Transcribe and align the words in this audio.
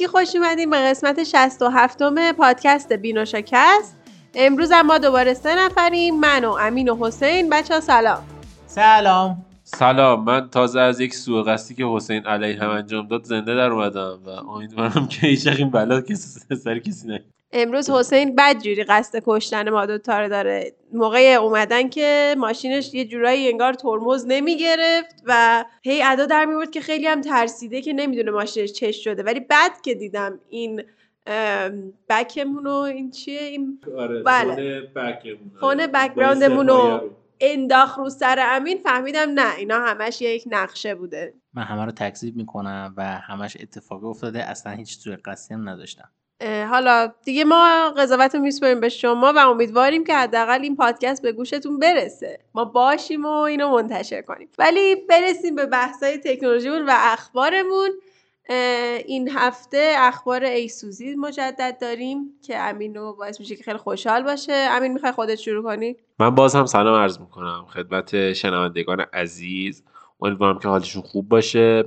همگی 0.00 0.06
خوش 0.06 0.36
اومدیم 0.36 0.70
به 0.70 0.76
قسمت 0.76 1.24
67 1.24 2.02
م 2.02 2.32
پادکست 2.32 2.92
بینوشاکست 2.92 3.96
امروز 4.34 4.72
هم 4.72 4.86
ما 4.86 4.98
دوباره 4.98 5.34
سه 5.34 5.54
نفریم. 5.54 6.20
من 6.20 6.44
و 6.44 6.50
امین 6.50 6.88
و 6.88 7.06
حسین. 7.06 7.50
بچه 7.50 7.74
ها 7.74 7.80
سلام. 7.80 8.22
سلام. 8.66 9.44
سلام. 9.64 10.24
من 10.24 10.50
تازه 10.50 10.80
از 10.80 11.00
یک 11.00 11.14
سوء 11.14 11.42
قصدی 11.42 11.74
که 11.74 11.86
حسین 11.86 12.26
علیه 12.26 12.62
هم 12.62 12.70
انجام 12.70 13.08
داد 13.08 13.24
زنده 13.24 13.54
در 13.54 13.70
اومدم 13.70 14.20
و 14.26 14.30
امیدوارم 14.30 15.08
که 15.08 15.26
هیچ 15.26 15.46
این 15.46 15.70
بلا 15.70 16.00
کسی 16.00 16.56
سر 16.64 16.78
کسی 16.78 17.08
نه 17.08 17.24
امروز 17.52 17.90
حسین 17.90 18.34
بدجوری 18.34 18.84
قصد 18.84 19.22
کشتن 19.26 19.70
ما 19.70 19.86
دوتا 19.86 20.20
رو 20.20 20.28
داره. 20.28 20.72
موقع 20.92 21.36
اومدن 21.40 21.88
که 21.88 22.34
ماشینش 22.38 22.94
یه 22.94 23.04
جورایی 23.04 23.48
انگار 23.48 23.72
ترمز 23.72 24.26
نمی 24.28 24.56
گرفت 24.56 25.22
و 25.26 25.64
هی 25.82 26.02
ادا 26.02 26.26
در 26.26 26.44
می 26.44 26.54
بود 26.54 26.70
که 26.70 26.80
خیلی 26.80 27.06
هم 27.06 27.20
ترسیده 27.20 27.82
که 27.82 27.92
نمی‌دونه 27.92 28.30
ماشینش 28.30 28.72
چش 28.72 29.04
شده. 29.04 29.22
ولی 29.22 29.40
بعد 29.40 29.80
که 29.82 29.94
دیدم 29.94 30.40
این 30.48 30.82
بکمون 32.08 32.66
و 32.66 32.70
این 32.70 33.10
چیه 33.10 33.40
این 33.42 33.80
آره 33.98 34.22
بله. 34.22 34.80
بکمون. 34.80 35.50
فون 35.60 35.86
بکگراندمون 35.86 36.68
رو. 36.68 37.10
انداخت 37.40 37.98
رو 37.98 38.10
سر 38.10 38.38
امین. 38.40 38.78
فهمیدم 38.78 39.30
نه 39.30 39.56
اینا 39.56 39.78
همش 39.78 40.22
یک 40.22 40.44
نقشه 40.50 40.94
بوده. 40.94 41.34
من 41.54 41.62
همه 41.62 41.84
رو 41.84 41.90
تکذیب 41.90 42.36
می‌کنم 42.36 42.94
و 42.96 43.04
همش 43.04 43.56
اتفاقی 43.60 44.06
افتاده. 44.06 44.44
اصلا 44.44 44.72
هیچ 44.72 44.98
سوء 44.98 45.16
قصدی 45.24 45.54
هم 45.54 45.68
نداشتم. 45.68 46.08
حالا 46.70 47.12
دیگه 47.24 47.44
ما 47.44 47.90
قضاوت 47.96 48.34
رو 48.34 48.80
به 48.80 48.88
شما 48.88 49.32
و 49.36 49.38
امیدواریم 49.38 50.04
که 50.04 50.14
حداقل 50.14 50.60
این 50.62 50.76
پادکست 50.76 51.22
به 51.22 51.32
گوشتون 51.32 51.78
برسه. 51.78 52.38
ما 52.54 52.64
باشیم 52.64 53.24
و 53.24 53.28
اینو 53.28 53.68
منتشر 53.68 54.22
کنیم. 54.22 54.48
ولی 54.58 54.94
برسیم 54.94 55.54
به 55.54 55.66
بحثای 55.66 56.18
تکنولوژیمون 56.18 56.86
و 56.86 56.90
اخبارمون. 56.94 57.90
این 59.06 59.28
هفته 59.28 59.94
اخبار 59.98 60.44
ایسوسی 60.44 61.14
مجدد 61.14 61.78
داریم 61.80 62.32
که 62.46 62.58
امین 62.58 62.94
رو 62.94 63.12
باعث 63.12 63.40
میشه 63.40 63.56
که 63.56 63.64
خیلی 63.64 63.78
خوشحال 63.78 64.22
باشه. 64.22 64.52
امین 64.52 64.92
می‌خوای 64.92 65.12
خودت 65.12 65.34
شروع 65.34 65.64
کنی؟ 65.64 65.96
من 66.18 66.34
باز 66.34 66.54
هم 66.54 66.66
سلام 66.66 67.02
عرض 67.02 67.18
می‌کنم 67.18 67.66
خدمت 67.74 68.32
شنوندگان 68.32 69.00
عزیز. 69.00 69.82
امیدوارم 70.22 70.58
که 70.58 70.68
حالشون 70.68 71.02
خوب 71.02 71.28
باشه. 71.28 71.84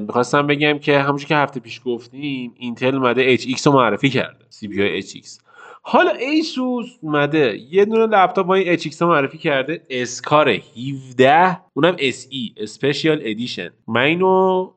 می‌خواستم 0.00 0.46
بگم 0.46 0.78
که 0.78 0.98
همونجور 0.98 1.28
که 1.28 1.36
هفته 1.36 1.60
پیش 1.60 1.80
گفتیم 1.84 2.54
اینتل 2.56 2.94
اومده 2.94 3.36
HX 3.36 3.62
رو 3.62 3.72
معرفی 3.72 4.10
کرده 4.10 4.44
CPU 4.50 5.04
HX 5.04 5.44
حالا 5.86 6.10
ایسوس 6.10 6.86
اومده 7.00 7.58
یه 7.70 7.84
دونه 7.84 8.06
لپتاپ 8.06 8.46
با 8.46 8.54
این 8.54 8.76
HX 8.76 9.02
معرفی 9.02 9.38
کرده 9.38 9.82
اسکار 9.90 10.48
17 10.48 11.60
اونم 11.74 11.96
SE 11.96 12.52
special 12.56 13.20
edition 13.22 13.70
من 13.88 14.00
اینو 14.00 14.70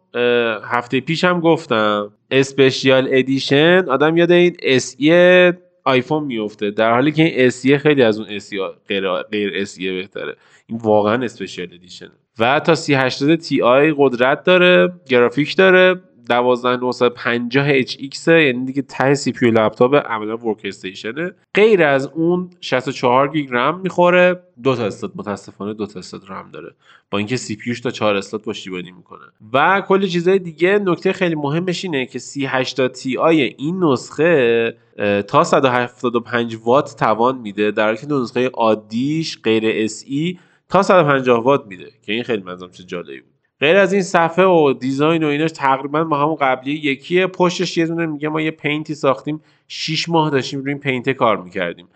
هفته 0.63 1.00
پیش 1.00 1.23
هم 1.23 1.39
گفتم 1.39 2.13
special 2.31 3.08
edition 3.11 3.86
آدم 3.89 4.17
یاد 4.17 4.31
این 4.31 4.55
SE 4.80 5.55
آیفون 5.85 6.23
میفته 6.23 6.72
در 6.72 6.94
حالی 6.94 7.11
که 7.11 7.23
این 7.23 7.50
SE 7.50 7.81
خیلی 7.81 8.03
از 8.03 8.19
اون 8.19 8.39
SE 8.39 8.55
غیر 8.88 9.11
غیر 9.22 9.66
SE 9.66 9.80
بهتره. 9.80 10.35
این 10.67 10.80
واقعا 10.83 11.23
special 11.23 11.67
edition 11.73 12.09
و 12.39 12.59
تا 12.59 12.75
3080 12.75 13.35
Ti 13.36 13.94
قدرت 13.97 14.43
داره 14.43 14.93
گرافیک 15.09 15.57
داره 15.57 16.02
12950 16.27 17.81
HX 17.81 18.27
یعنی 18.27 18.66
دیگه 18.66 18.81
ته 18.81 19.13
CPU 19.13 19.52
لپتاپ 19.52 19.95
عملا 19.95 20.38
workstation 20.38 20.61
ه. 20.63 21.31
غیر 21.53 21.83
از 21.83 22.07
اون 22.07 22.49
64 22.61 23.31
گیگ 23.31 23.47
رم 23.52 23.79
می‌خوره 23.79 24.39
دو 24.63 24.75
تا 24.75 24.85
slot 24.86 25.11
متاسفانه 25.16 25.73
دو 25.73 25.85
تا 25.85 25.99
slot 26.00 26.31
رم 26.31 26.49
داره. 26.53 26.75
با 27.11 27.17
اینکه 27.17 27.38
CPU 27.38 27.55
ش 27.55 27.81
تا 27.81 27.91
4 27.91 28.16
slot 28.16 28.44
پشتیبانی 28.44 28.91
می‌کنه. 28.91 29.25
و 29.53 29.83
کلی 29.88 30.07
چیزای 30.07 30.39
دیگه 30.39 30.79
نکته 30.79 31.13
خیلی 31.13 31.35
مهمش 31.35 31.85
اینه 31.85 32.06
که 32.06 32.19
3080 32.19 32.91
Ti 32.91 33.41
این 33.41 33.83
نسخه 33.83 34.78
تا 35.28 35.44
175 35.44 36.57
وات 36.63 36.95
توان 37.00 37.38
میده. 37.38 37.72
در 37.72 37.85
حالی 37.85 37.97
که 37.97 38.07
نسخه 38.07 38.47
عادیش 38.47 39.41
غیر 39.41 39.63
SE 39.66 40.38
تا 40.69 40.83
150 40.83 41.44
وات 41.44 41.66
میده 41.67 41.91
که 42.01 42.13
این 42.13 42.23
خیلی 42.23 42.44
به 42.44 42.53
نظرم 42.53 42.72
چه 42.72 42.83
جالبی 42.83 43.22
بود. 43.22 43.33
غیر 43.59 43.75
از 43.75 43.94
این 43.94 44.01
صفحه 44.01 44.45
و 44.45 44.73
design 44.73 45.23
و 45.23 45.28
ایناش 45.28 45.51
تقریبا 45.51 46.03
با 46.03 46.17
همون 46.17 46.35
قبلی 46.35 46.72
یکیه 46.72 47.28
پشتش 47.28 47.78
یه 47.78 47.85
دونه 47.85 48.05
میگه 48.05 48.29
ما 48.29 48.41
یه 48.41 48.51
paint 48.51 48.88
ی 48.88 48.95
ساختیم 48.95 49.41
6 49.67 50.09
ماه 50.09 50.29
داشتیم 50.29 50.59
روی 50.59 50.72
این 50.72 50.79
paint 50.79 51.08
ه 51.08 51.13
کار 51.13 51.38
می‌کردیم. 51.38 51.88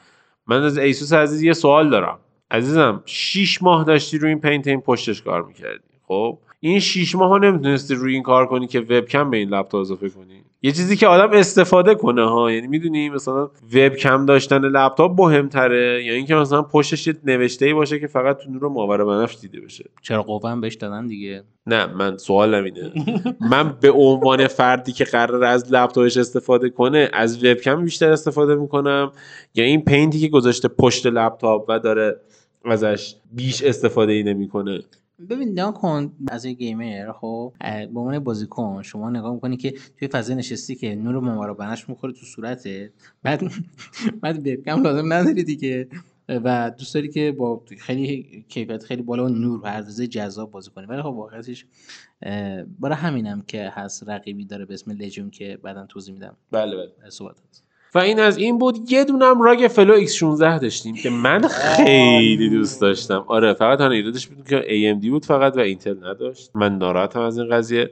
من 0.48 0.64
از 0.64 0.78
ایسوس 0.78 1.14
عزیز 1.14 1.42
یه 1.42 1.54
سوال 1.54 1.90
دارم. 1.90 2.20
عزیزم 2.52 3.04
6 3.06 3.64
ماه 3.64 3.84
داشتی 3.84 4.18
روی 4.18 4.30
این 4.30 4.40
paint 4.40 4.68
این 4.68 4.82
پشتش 4.82 5.22
کار 5.22 5.44
می‌کردی 5.44 5.84
خب؟ 6.08 6.40
این 6.60 6.80
6 6.80 7.16
ماه 7.16 7.30
ها 7.30 7.38
نمی‌تونستی 7.38 7.96
روی 7.96 8.14
این 8.14 8.24
کار 8.24 8.48
کنی 8.48 8.68
که 8.68 8.80
وبکم 8.80 9.30
به 9.30 9.38
این 9.38 9.50
لپتاپ 9.50 9.82
اضافه 9.82 10.10
کنی؟ 10.10 10.44
یه 10.64 10.72
چیزی 10.72 10.96
که 10.96 11.08
آدم 11.08 11.38
استفاده 11.38 11.96
کنه 11.96 12.30
ها. 12.30 12.52
یعنی 12.52 12.68
می‌دونی 12.68 13.10
مثلا 13.10 13.50
وبکم 13.74 14.26
داشتن 14.26 14.62
لپتاپ 14.62 15.22
مهمتره 15.22 16.04
یا 16.06 16.14
اینکه 16.14 16.36
مثلا 16.36 16.62
پشتش 16.62 17.08
یه 17.08 17.14
نوشته 17.24 17.66
ای 17.66 17.74
باشه 17.74 18.00
که 18.00 18.08
فقط 18.08 18.38
تو 18.38 18.52
نور 18.52 18.70
ماورا 18.70 19.06
بنفش 19.06 19.38
دیده 19.42 19.62
بشه. 19.62 19.90
چرا 20.02 20.24
قوام 20.24 20.62
بهش 20.62 20.76
دادن 20.76 21.08
دیگه؟ 21.08 21.44
نه 21.68 21.86
من 21.86 22.18
سوال 22.18 22.56
نمینه 22.56 22.92
من 23.52 23.78
به 23.82 23.92
عنوان 23.92 24.48
فردی 24.48 24.92
که 24.92 25.04
قراره 25.04 25.44
از 25.44 25.74
لپتاپش 25.74 26.18
استفاده 26.18 26.70
کنه 26.70 27.10
از 27.14 27.44
وبکم 27.44 27.84
بیشتر 27.84 28.12
استفاده 28.12 28.56
می‌کنم؟ 28.56 29.12
یا 29.56 29.64
این 29.64 29.82
پینتی 29.86 30.20
که 30.20 30.28
گذاشته 30.28 30.68
پشت 30.68 31.06
لپتاپ 31.06 31.66
و 31.70 31.80
داره 31.80 32.16
ازش 32.66 33.16
بیش 33.32 33.64
استفاده 33.64 34.14
ای 34.14 34.24
نمی‌کنه؟ 34.24 34.80
ببین 35.30 35.50
نگاه 35.50 35.74
کن 35.74 36.14
از 36.28 36.46
یه 36.46 36.54
گیمر 36.54 37.12
خب 37.12 37.54
به 37.60 38.00
عنوان 38.00 38.20
بازیکن 38.20 38.82
شما 38.82 39.10
نگاه 39.10 39.34
می‌کنی 39.34 39.58
که 39.58 39.74
توی 39.98 40.08
فضای 40.08 40.36
نشستی 40.36 40.76
که 40.76 40.96
نور 40.96 41.20
مامارا 41.20 41.54
بنش 41.54 41.90
می‌خوره 41.90 42.14
تو 42.14 42.26
صورته 42.26 42.94
بعد 43.24 43.42
بعد 44.22 44.48
وبکم 44.48 44.84
لازم 44.84 45.14
نداری 45.14 45.44
دیگه. 45.44 45.88
و 46.30 46.72
دوست 46.78 46.94
داری 46.94 47.10
که 47.10 47.32
با 47.32 47.64
خیلی 47.80 48.46
کیفیت 48.48 48.84
خیلی 48.84 49.02
بالا 49.02 49.26
و 49.26 49.30
نور 49.30 49.68
عرضه 49.68 50.08
جذاب 50.08 50.52
بازی 50.52 50.72
کنی. 50.72 50.86
ولی 50.86 51.02
خب 51.02 51.08
واقعیتش 51.08 51.66
برای 52.80 52.96
همینم 52.96 53.42
که 53.42 53.70
هست 53.74 54.10
رقیبی 54.10 54.46
داره 54.46 54.66
به 54.66 54.74
اسم 54.74 54.92
لژیون 54.92 55.30
که 55.30 55.60
بعدا 55.64 55.86
توضیح 55.86 56.14
میدم. 56.14 56.38
بله 56.52 56.76
بله. 56.76 57.10
صحبت 57.10 57.36
و 57.96 58.00
این 58.00 58.20
از 58.20 58.38
این 58.38 58.58
بود 58.58 58.92
یه 58.92 59.04
دونم 59.04 59.42
ROG 59.42 59.68
Flow 59.68 60.06
X16 60.06 60.40
داشتیم 60.40 60.96
که 60.96 61.10
من 61.10 61.42
خیلی 61.42 62.50
دوست 62.50 62.82
داشتم. 62.82 63.24
آره 63.28 63.54
فقط 63.54 63.78
تنها 63.78 63.92
ایرادش 63.92 64.28
بود 64.28 64.48
که 64.48 64.62
AMD 64.62 65.10
بود 65.10 65.26
فقط 65.26 65.58
و 65.58 65.60
اینتل 65.60 65.96
نداشت. 66.04 66.52
من 66.56 66.78
ناراحتم 66.78 67.22
از 67.22 67.38
این 67.38 67.50
قضیه. 67.50 67.92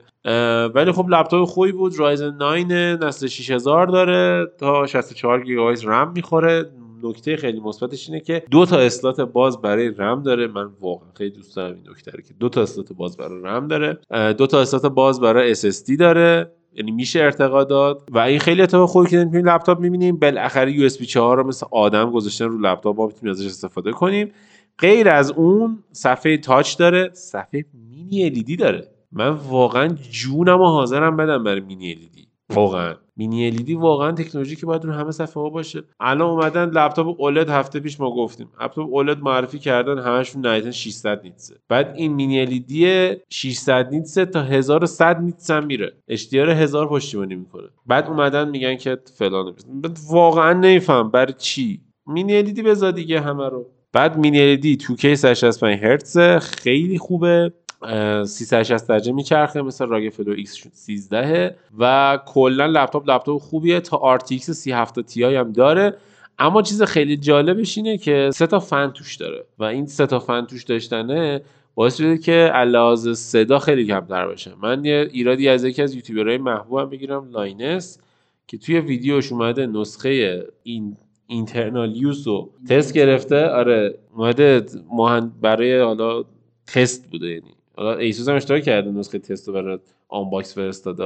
ولی 0.76 0.92
خب 0.92 1.06
لپتاپ 1.10 1.48
خوبی 1.48 1.72
بود 1.72 2.00
رایزن 2.00 2.36
9 2.36 2.96
نسل 2.96 3.28
6000 3.28 3.88
داره 3.88 4.52
تا 4.58 4.86
64 4.86 5.44
گیگابایت 5.44 5.86
رم 5.86 6.12
می‌خوره. 6.16 6.72
نکته 7.04 7.38
خیلی 7.38 7.60
مثبتش 7.60 8.10
اینه 8.10 8.22
که 8.22 8.44
دو 8.52 8.66
تا 8.66 8.78
slot 8.78 9.22
باز 9.22 9.62
برای 9.62 9.92
رم 9.98 10.24
داره. 10.24 10.48
من 10.48 10.70
واقعا 10.82 11.10
خیلی 11.18 11.30
دوست 11.30 11.56
دارم 11.56 11.76
این 11.76 11.84
نکته 11.90 12.12
که 12.12 12.34
دو 12.40 12.50
تا 12.50 12.62
slot 12.62 12.94
باز 12.94 13.18
برای 13.18 13.42
رم 13.44 13.68
داره. 13.68 14.00
دو 14.34 14.48
تا 14.48 14.62
slot 14.62 14.86
باز 14.86 15.22
برای 15.22 15.56
SSD 15.56 15.98
داره. 16.00 16.52
یعنی 16.74 16.92
میشه 16.92 17.20
ارتقا 17.20 17.64
داد 17.64 18.04
و 18.12 18.18
این 18.18 18.40
خیلی 18.40 18.62
اتفاق 18.62 18.90
خوبی 18.90 19.10
که 19.10 19.20
این 19.20 19.48
لپتاپ 19.50 19.80
می‌بینیم. 19.80 20.20
بالاخره 20.20 20.72
USB 20.72 21.06
4 21.06 21.38
رو 21.38 21.48
مثل 21.48 21.66
آدم 21.72 22.12
گذاشتن 22.12 22.46
رو 22.46 22.58
لپتاپ 22.58 22.98
ما 22.98 23.06
می‌تونیم 23.08 23.32
ازش 23.32 23.46
استفاده 23.46 23.92
کنیم. 23.92 24.32
غیر 24.80 25.10
از 25.10 25.32
اون 25.32 25.84
صفحه 25.92 26.38
touch 26.38 26.78
داره 26.78 27.10
صفحه 27.14 27.66
mini 27.74 28.32
LED 28.32 28.58
داره. 28.60 28.88
من 29.12 29.30
واقعا 29.30 29.88
جونم 30.12 30.62
و 30.62 30.66
حاضرم 30.66 31.18
بدم 31.18 31.44
برای 31.44 31.60
mini 31.62 31.96
LED 31.96 32.28
واقعا. 32.56 32.96
mini 33.20 33.52
LED 33.52 33.72
واقعا 33.72 34.12
تکنولوژی 34.12 34.56
که 34.56 34.66
باید 34.66 34.86
رو 34.86 34.94
همه 34.94 35.12
صفحه 35.12 35.44
ها 35.44 35.50
باشه. 35.50 35.84
الان 36.00 36.30
اومدن 36.30 36.70
لپتاپ 36.70 37.22
OLED 37.22 37.50
هفته 37.50 37.80
پیش 37.80 38.00
ما 38.00 38.16
گفتیم. 38.16 38.48
لپتاپ 38.62 38.94
OLED 38.94 39.20
معرفی 39.20 39.60
کردن 39.60 40.00
همشون 40.00 40.42
نهایتا 40.42 40.72
600 40.72 41.22
nits 41.24 41.45
ه. 41.45 41.56
بعد 41.70 41.94
این 41.96 42.14
mini 42.14 42.46
LED 42.46 42.84
600 43.30 43.90
nits 43.92 44.19
ه 44.19 44.26
تا 44.26 44.44
1100 44.44 45.22
nits 45.22 45.52
هم 45.52 45.66
میره. 45.66 45.94
HDR 46.12 46.34
1000 46.34 46.88
پشتیبانی 46.88 47.36
می‌کنه. 47.36 47.68
بعد 47.86 48.08
اومدن 48.08 48.50
میگن 48.50 48.76
که 48.76 48.98
فلان 49.18 49.56
واقعا 50.10 50.54
نمیفهمم 50.54 51.12
برای 51.12 51.34
چی؟ 51.38 51.82
mini 52.08 52.44
LED 52.44 52.60
بذار 52.60 52.92
دیگه 52.92 53.22
همه 53.22 53.50
رو. 53.50 53.66
بعد 53.94 54.18
mini 54.18 54.58
LED 54.58 54.82
2K 54.82 55.14
165 55.14 55.80
هرتز 55.84 56.18
خیلی 56.42 56.98
خوبه. 56.98 57.54
360 58.26 58.88
درجه 58.88 59.12
میچرخه 59.12 59.62
مثل 59.62 59.86
ROG 59.86 60.10
Flow 60.10 60.36
X13 60.36 61.54
و 61.80 62.20
کلا 62.26 62.66
لپتاپ 62.66 63.10
لپتاپ 63.10 63.42
خوبیه 63.42 63.80
تا 63.80 64.18
RTX 64.18 64.42
3070 64.42 65.10
Ti 65.10 65.18
هم 65.18 65.52
داره. 65.52 65.98
اما 66.40 66.62
چیز 66.62 66.84
خیلی 66.84 67.18
جالبش 67.18 67.78
اینه 67.78 67.98
که 67.98 68.30
سه 68.34 68.48
تا 68.48 68.60
فن 68.60 68.92
توش 68.92 69.16
داره. 69.16 69.46
و 69.60 69.64
این 69.64 69.86
سه 69.86 70.06
تا 70.06 70.20
فن 70.20 70.46
توش 70.46 70.64
داشتنه 70.64 71.42
باعث 71.76 71.98
شده 71.98 72.18
که 72.18 72.32
علاوه 72.32 73.14
صدا 73.14 73.60
خیلی 73.60 73.86
کمتر 73.86 74.28
باشه. 74.28 74.52
من 74.62 74.86
یه 74.86 75.10
ایرادی 75.12 75.50
از 75.50 75.64
یکی 75.64 75.82
از 75.82 75.96
یوتیوبرهای 75.96 76.38
محبوبم 76.38 76.90
بگیرم 76.90 77.30
Linus 77.32 78.00
که 78.48 78.58
توی 78.58 78.80
ویدیوش 78.80 79.32
اومده 79.32 79.68
نسخه 79.68 80.44
این 80.64 80.98
internal 81.28 81.96
use 81.96 82.28
رو 82.28 82.50
تست 82.70 82.94
گرفته. 82.94 83.46
آره 83.50 83.96
اومده 84.16 84.66
مهند 84.92 85.42
برای 85.42 85.80
حالا 85.80 86.24
تست 86.68 87.12
بوده 87.12 87.28
یعنی. 87.28 87.59
حالا 87.80 87.98
ایسوس 87.98 88.30
هم 88.30 88.36
اشتراک 88.36 88.64
کرده 88.64 88.92
نسخه 88.92 89.20
تست 89.20 89.48
رو 89.48 89.54
برای 89.54 89.80
unbox 90.08 90.56
فرستاده. 90.56 91.04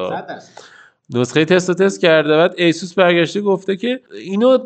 نسخه 1.10 1.46
تست 1.46 1.70
و 1.70 1.74
تست 1.74 2.02
کرده. 2.02 2.30
بعد 2.30 2.54
ایسوس 2.58 2.94
برگشته 2.94 3.42
گفته 3.42 3.76
که 3.76 4.02
اینو 4.14 4.58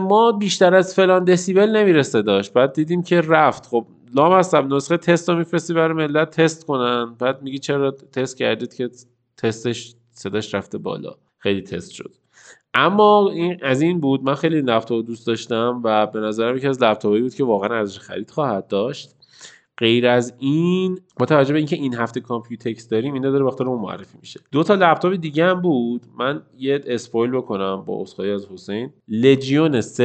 ما 0.00 0.32
بیشتر 0.32 0.74
از 0.74 0.94
فلان 0.94 1.24
دسیبل 1.24 1.70
نمی‌رسه 1.70 2.22
داشت. 2.22 2.52
بعد 2.52 2.72
دیدیم 2.72 3.02
که 3.02 3.20
رفت. 3.20 3.66
خب 3.66 3.86
لام 4.14 4.32
هستم 4.32 4.74
نسخه 4.74 4.96
تست 4.96 5.28
رو 5.28 5.36
میفرستی 5.36 5.74
برای 5.74 5.94
ملت 5.94 6.30
تست 6.30 6.66
کنن. 6.66 7.14
بعد 7.18 7.42
میگی 7.42 7.58
چرا 7.58 7.90
تست 7.90 8.36
کردید 8.36 8.74
که 8.74 8.90
تستش 9.36 9.94
صداش 10.12 10.54
رفته 10.54 10.78
بالا. 10.78 11.14
خیلی 11.38 11.62
تست 11.62 11.90
شد. 11.92 12.14
اما 12.74 13.30
این 13.30 13.58
از 13.62 13.80
این 13.80 14.00
بود 14.00 14.24
من 14.24 14.34
خیلی 14.34 14.60
لپتاپ 14.60 15.06
دوست 15.06 15.26
داشتم 15.26 15.80
و 15.84 16.06
به 16.06 16.20
نظرم 16.20 16.56
یکی 16.56 16.66
از 16.66 16.82
لپتاپایی 16.82 17.22
بود 17.22 17.34
که 17.34 17.44
واقعا 17.44 17.78
ارزش 17.78 17.98
خرید 17.98 18.30
خواهد 18.30 18.66
داشت. 18.66 19.10
غیر 19.78 20.06
از 20.06 20.34
این 20.38 20.98
با 21.18 21.26
توجه 21.26 21.52
به 21.52 21.58
اینکه 21.58 21.76
این 21.76 21.94
هفته 21.94 22.20
Computex 22.20 22.88
داریم 22.88 23.14
اینا 23.14 23.30
داره 23.30 23.44
بخاطر 23.44 23.64
اون 23.64 23.80
معرفی 23.80 24.18
میشه. 24.20 24.40
دو 24.52 24.62
تا 24.62 24.74
لپتاپ 24.74 25.14
دیگه 25.14 25.44
هم 25.44 25.60
بود. 25.60 26.02
من 26.18 26.42
یه 26.58 26.80
spoil 26.86 27.30
بکنم 27.30 27.84
با 27.86 28.02
عذرخواهی 28.02 28.30
از 28.30 28.46
حسین. 28.46 28.90
Legion 29.08 29.74
7 29.74 30.00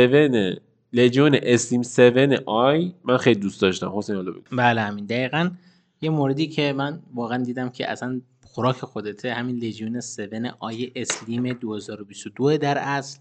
Legion 0.94 1.40
Slim 1.44 1.82
7i 1.82 2.94
من 3.04 3.18
خیلی 3.18 3.40
دوست 3.40 3.62
داشتم. 3.62 3.92
حسین 3.96 4.16
حالا 4.16 4.32
بگو. 4.32 4.42
بله 4.52 4.82
همین. 4.82 5.06
دقیقا 5.06 5.50
یه 6.02 6.10
موردی 6.10 6.48
که 6.48 6.74
من 6.74 7.00
واقعا 7.14 7.44
دیدم 7.44 7.70
که 7.70 7.92
اصلا 7.92 8.22
خوراک 8.44 8.76
خودته 8.76 9.34
همین 9.34 9.56
Legion 9.56 9.96
7i 9.96 10.20
Slim 10.60 11.54
2022 11.54 12.58
در 12.58 12.78
اصل. 12.78 13.20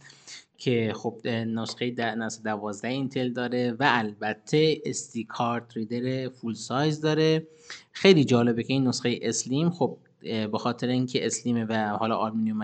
که 0.59 0.93
خب 0.97 1.27
نسخه 1.27 1.91
نسخه 2.15 2.43
12 2.43 2.89
اینتل 2.89 3.33
داره 3.33 3.73
و 3.73 3.85
البته 3.89 4.79
SD 4.85 5.25
card 5.25 5.77
reader 5.77 6.29
full 6.29 6.55
size 6.55 7.01
داره. 7.01 7.47
خیلی 7.93 8.25
جالبه 8.25 8.63
که 8.63 8.73
این 8.73 8.89
نسخه 8.89 9.19
slim 9.23 9.71
خب 9.71 9.99
به 10.23 10.59
خاطر 10.59 10.89
اینکه 10.89 11.27
slim 11.27 11.57
ه 11.57 11.65
و 11.65 11.97
حالا 11.97 12.17
آلومینیوم 12.17 12.59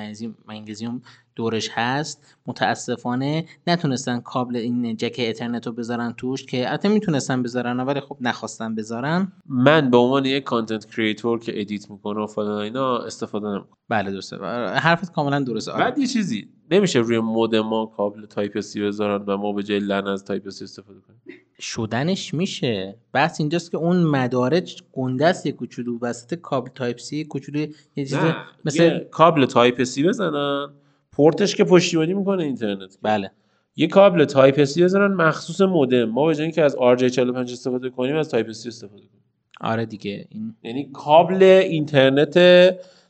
مگنزیوم 0.48 1.02
دورش 1.36 1.70
هست. 1.72 2.36
متاسفانه 2.46 3.44
نتونستن 3.66 4.20
کابل 4.20 4.56
این 4.56 4.96
جک 4.96 5.16
Ethernet 5.18 5.66
رو 5.66 5.72
بذارن 5.72 6.14
توش 6.16 6.46
که 6.46 6.70
البته 6.70 6.88
می‌تونستن 6.88 7.42
بذارن 7.42 7.80
ولی 7.80 8.00
خب 8.00 8.16
نخواستن 8.20 8.74
بذارن. 8.74 9.32
من 9.46 9.90
به 9.90 9.96
عنوان 9.96 10.24
یک 10.24 10.44
content 10.44 10.84
creator 10.84 11.38
که 11.38 11.60
edit 11.60 11.90
می‌کنه 11.90 12.20
و 12.20 12.26
فلان 12.26 12.58
اینا 12.58 12.98
استفاده 12.98 13.48
نمی‌کنم. 13.48 13.76
بله 13.88 14.10
درسته. 14.10 14.36
حرفت 14.76 15.12
کاملا 15.12 15.40
درسته. 15.40 15.72
بعد 15.72 15.98
یه 15.98 16.06
چیزی 16.06 16.48
نمیشه 16.70 16.98
روی 16.98 17.18
مودم 17.18 17.56
ها 17.56 17.86
کابل 17.86 18.26
type 18.26 18.60
C 18.60 18.82
بذارن 18.82 19.24
و 19.24 19.36
ما 19.36 19.52
به 19.52 19.62
جای 19.62 19.80
LAN 19.80 20.06
از 20.06 20.24
type 20.24 20.50
C 20.50 20.64
استفاده 20.64 21.00
کنیم؟ 21.00 21.20
شدنش 21.60 22.34
میشه. 22.34 22.98
بحث 23.12 23.40
اینجاست 23.40 23.70
که 23.70 23.76
اون 23.76 24.02
مدارج 24.02 24.82
گنده 24.92 25.26
است 25.26 25.46
یه 25.46 25.52
کوچولو 25.52 25.98
وسط 26.02 26.34
کابل 26.34 26.70
type 26.74 26.98
C 26.98 27.24
کوچولو 27.24 27.58
یه 27.96 28.06
چیز 28.06 28.18
مثل 28.64 28.98
کابل 28.98 29.46
type 29.46 29.84
C 29.84 30.08
بزنن. 30.08 30.68
پورتش 31.16 31.54
که 31.54 31.64
پشتیبانی 31.64 32.14
می‌کنه 32.14 32.44
اینترنت 32.44 32.98
بله. 33.02 33.30
یه 33.76 33.86
کابل 33.86 34.24
type 34.24 34.64
C 34.64 34.84
بزنن 34.84 35.14
مخصوص 35.14 35.60
مودم 35.60 36.04
ها 36.04 36.26
به 36.26 36.34
جای 36.34 36.42
اینکه 36.42 36.62
از 36.62 36.76
RJ45 36.76 37.18
استفاده 37.52 37.90
کنیم 37.90 38.16
از 38.16 38.28
type 38.28 38.52
C 38.52 38.68
استفاده 38.68 39.02
کنیم. 39.02 39.22
آره 39.60 39.86
دیگه 39.86 40.26
این 40.28 40.54
یعنی 40.62 40.90
کابل 40.92 41.42
اینترنت 41.42 42.38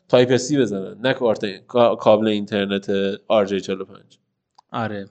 type 0.09 0.37
C 0.37 0.59
بزنن 0.59 0.97
نه 1.05 1.13
کارت 1.13 1.67
کابل 1.99 2.29
اینترنت 2.29 3.15
RJ45 3.17 3.77
آره. 4.73 5.07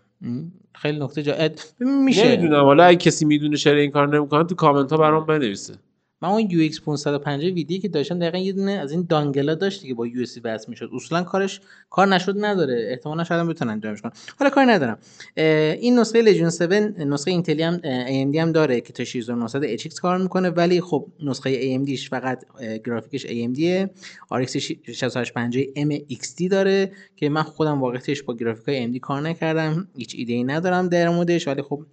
خیلی 0.75 0.99
نکته 0.99 1.23
جا 1.23 1.33
میشه. 1.79 2.37
نمی‌دونم 2.37 2.63
حالا 2.63 2.83
اگه 2.83 2.97
کسی 2.97 3.25
می‌دونه 3.25 3.57
چرا 3.57 3.77
این 3.79 3.91
کار 3.91 4.17
نمی‌کنه 4.17 4.43
تو 4.43 4.55
کامنت 4.55 4.91
ها 4.91 4.97
برام 4.97 5.25
بنویسه. 5.25 5.73
من 6.23 6.29
اون 6.29 6.47
UX 6.49 6.81
550 6.81 7.51
ویدیو 7.51 7.81
که 7.81 7.87
داشتم 7.87 8.19
دقیقا 8.19 8.37
یه 8.37 8.53
دونه 8.53 8.71
از 8.71 8.91
این 8.91 9.05
dongle 9.09 9.49
ا 9.49 9.55
داشت 9.55 9.85
که 9.85 9.93
با 9.93 10.07
USB 10.07 10.49
وصل 10.49 10.65
می‌شد. 10.69 10.89
اصولا 10.93 11.23
کارش 11.23 11.61
کار 11.89 12.07
نشد 12.07 12.45
نداره. 12.45 12.87
احتمالاً 12.89 13.23
شاید 13.23 13.47
بتونن 13.47 13.71
انجامش 13.71 14.01
کنن. 14.01 14.11
حالا 14.39 14.49
کاری 14.49 14.67
ندارم. 14.67 14.97
این 15.35 15.99
نسخه 15.99 16.21
Legion 16.21 16.47
7 16.47 16.61
نسخه 16.61 17.31
اینتلی 17.31 17.63
هم 17.63 17.77
AMD 17.77 18.35
هم 18.35 18.51
داره 18.51 18.81
که 18.81 18.93
تا 18.93 19.03
6900 19.03 19.77
HX 19.77 19.99
کار 19.99 20.17
می‌کنه. 20.17 20.49
ولی 20.49 20.81
خب 20.81 21.07
نسخه 21.23 21.77
AMD 21.77 21.96
ش 21.96 22.09
فقط 22.09 22.45
گرافیکش 22.85 23.25
AMD 23.25 23.87
RX 24.33 24.55
6850 24.57 25.63
MXT 25.63 26.47
داره 26.51 26.91
که 27.15 27.29
من 27.29 27.43
خودم 27.43 27.81
واقعیتش 27.81 28.23
با 28.23 28.35
گرافیک 28.35 28.93
AMD 28.93 28.99
کار 28.99 29.21
نکردم. 29.21 29.87
هیچ 29.97 30.15
ایده 30.17 30.33
ای 30.33 30.43
ندارم 30.43 30.89
در 30.89 31.09
موردش. 31.09 31.47
ولی 31.47 31.61
خب 31.61 31.85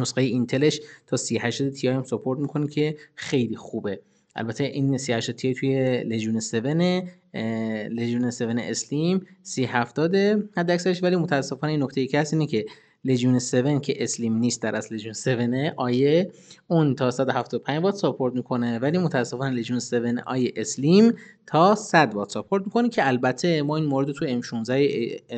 نسخه 0.00 0.20
اینتلش 0.20 0.80
تا 1.06 1.16
38 1.16 1.70
تی 1.70 1.88
هم 1.88 2.02
سپورت 2.02 2.40
می‌کنه 2.40 2.66
که 2.66 2.96
خیلی 3.14 3.56
خوبه. 3.56 4.00
البته 4.36 4.64
این 4.64 4.98
38 4.98 5.30
تی 5.30 5.54
توی 5.54 6.02
لژیون 6.02 6.36
7 6.36 6.54
لژیون 7.90 8.24
7 8.24 8.42
اسلیم 8.42 9.26
3070 9.42 10.14
حد 10.56 10.70
اکثرش 10.70 11.02
ولی 11.02 11.16
متاسفانه 11.16 11.72
این 11.72 11.82
نکته 11.82 12.00
ای 12.00 12.06
که 12.06 12.20
هست 12.20 12.32
اینه 12.32 12.46
که 12.46 12.66
لژیون 13.04 13.34
7 13.34 13.82
که 13.82 14.02
اسلیم 14.02 14.36
نیست 14.36 14.62
در 14.62 14.76
اصل 14.76 14.94
لژیون 14.94 15.14
7 15.14 15.74
آیه 15.76 16.30
اون 16.68 16.94
تا 16.94 17.10
175 17.10 17.82
وات 17.82 17.94
ساپورت 17.94 18.34
می‌کنه. 18.34 18.78
ولی 18.78 18.98
متاسفانه 18.98 19.56
لژیون 19.56 19.78
7 19.78 19.94
آیه 20.26 20.52
اسلیم 20.56 21.12
تا 21.46 21.74
100 21.74 22.14
وات 22.14 22.30
ساپورت 22.30 22.64
می‌کنه 22.64 22.88
که 22.88 23.08
البته 23.08 23.62
ما 23.62 23.76
این 23.76 23.84
مورد 23.84 24.12
تو 24.12 24.40
M16 24.40 24.70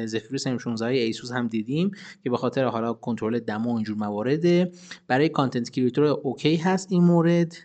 Zephyrus 0.06 0.49
M16 0.49 0.83
ایسوس 0.83 1.33
هم 1.33 1.49
دیدیم 1.49 1.91
که 2.25 2.31
به 2.31 2.37
خاطر 2.37 2.65
حالا 2.65 2.93
کنترل 2.93 3.39
دما 3.39 3.73
و 3.73 3.75
اینجور 3.75 3.97
موارد 3.97 4.71
برای 5.07 5.29
content 5.29 5.70
creator 5.70 6.05
OK 6.05 6.56
هست 6.57 6.93
این 6.93 7.05
مورد 7.05 7.57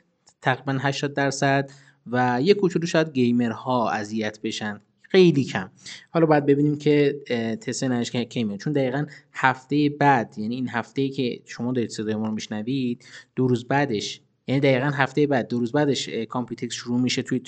تقریبا 0.41 0.77
80 0.81 1.13
درصد 1.13 1.71
و 2.11 2.39
یه 2.41 2.53
کوچولو 2.53 2.85
شاید 2.85 3.13
gamer 3.13 3.76
ها 3.76 3.89
اذیت 3.89 4.39
بشن. 4.43 4.81
خیلی 5.11 5.43
کم. 5.43 5.69
حالا 6.09 6.25
باید 6.25 6.45
ببینیم 6.45 6.77
که 6.77 7.19
تستش 7.61 8.11
کی 8.11 8.43
میاد 8.43 8.59
چون 8.59 8.73
دقیقا 8.73 9.05
هفته 9.33 9.89
بعد 9.89 10.33
یعنی 10.37 10.55
این 10.55 10.69
هفته 10.69 11.09
که 11.09 11.41
شما 11.45 11.71
دارید 11.71 11.89
صدای 11.89 12.15
ما 12.15 12.27
رو 12.27 12.33
میشنوید 12.33 13.05
دو 13.35 13.47
روز 13.47 13.67
بعدش 13.67 14.21
یعنی 14.47 14.61
دقیقا 14.61 14.85
هفته 14.85 15.27
بعد 15.27 15.47
دو 15.47 15.59
روز 15.59 15.71
بعدش 15.71 16.09
Computex 16.09 16.73
شروع 16.73 16.99
میشه 16.99 17.21
توی 17.21 17.41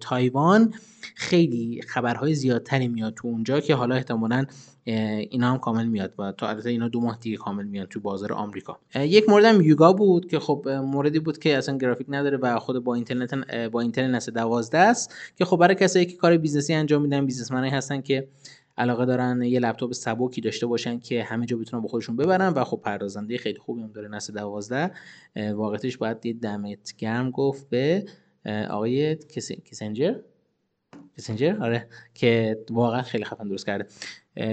تایوان. 0.00 0.74
خیلی 1.14 1.80
خبرهای 1.88 2.34
زیادتری 2.34 2.88
میاد 2.88 3.14
تو 3.14 3.28
اونجا 3.28 3.60
که 3.60 3.74
حالا 3.74 3.94
احتمالا 3.94 4.44
اینا 4.84 5.50
هم 5.50 5.58
کامل 5.58 5.86
میاد 5.86 6.14
و 6.18 6.32
تا 6.32 6.48
البته 6.48 6.70
اینا 6.70 6.88
دو 6.88 7.00
ماه 7.00 7.18
دیگه 7.20 7.36
کامل 7.36 7.64
میاد 7.64 7.88
تو 7.88 8.00
بازار 8.00 8.32
آمریکا. 8.32 8.78
یک 8.94 9.28
مورد 9.28 9.44
هم 9.44 9.60
Yoga 9.60 9.92
بود 9.92 10.30
که 10.30 10.38
خب 10.38 10.68
موردی 10.68 11.18
بود 11.18 11.38
که 11.38 11.56
اصلا 11.56 11.78
گرافیک 11.78 12.06
نداره 12.10 12.36
و 12.36 12.58
خود 12.58 12.84
با 12.84 12.94
اینتل 12.94 13.34
با 13.68 13.80
اینتل 13.80 14.14
نسل 14.14 14.32
12 14.32 14.78
است 14.78 15.14
که 15.36 15.44
خب 15.44 15.56
برای 15.56 15.74
کسایی 15.74 16.06
که 16.06 16.16
کار 16.16 16.36
business 16.36 16.70
ی 16.70 16.74
انجام 16.74 17.02
میدن 17.02 17.26
businessman 17.26 17.65
ایی 17.65 17.72
هستن 17.72 18.00
که 18.00 18.28
علاقه 18.78 19.04
دارن 19.04 19.42
یه 19.42 19.60
لپتاپ 19.60 19.92
سبکی 19.92 20.40
داشته 20.40 20.66
باشن 20.66 20.98
که 20.98 21.24
همه 21.24 21.46
جا 21.46 21.56
بتونن 21.56 21.82
با 21.82 21.88
خودشون 21.88 22.16
ببرن 22.16 22.48
و 22.48 22.64
خب 22.64 22.80
پردازنده 22.84 23.38
خیلی 23.38 23.58
خوبی 23.58 23.82
هم 23.82 23.92
داره 23.92 24.08
نسل 24.08 24.32
12 24.32 24.90
واقعیتش 25.36 25.96
باید 25.96 26.26
یه 26.26 26.32
دمت 26.32 26.96
گرم 26.98 27.30
گفت 27.30 27.68
به 27.68 28.04
آقای 28.70 29.14
کسنجر 29.14 30.14
کسنجر 31.18 31.56
آره 31.62 31.88
که 32.14 32.58
واقعا 32.70 33.02
خیلی 33.02 33.24
خفن 33.24 33.48
درست 33.48 33.66
کرده. 33.66 33.86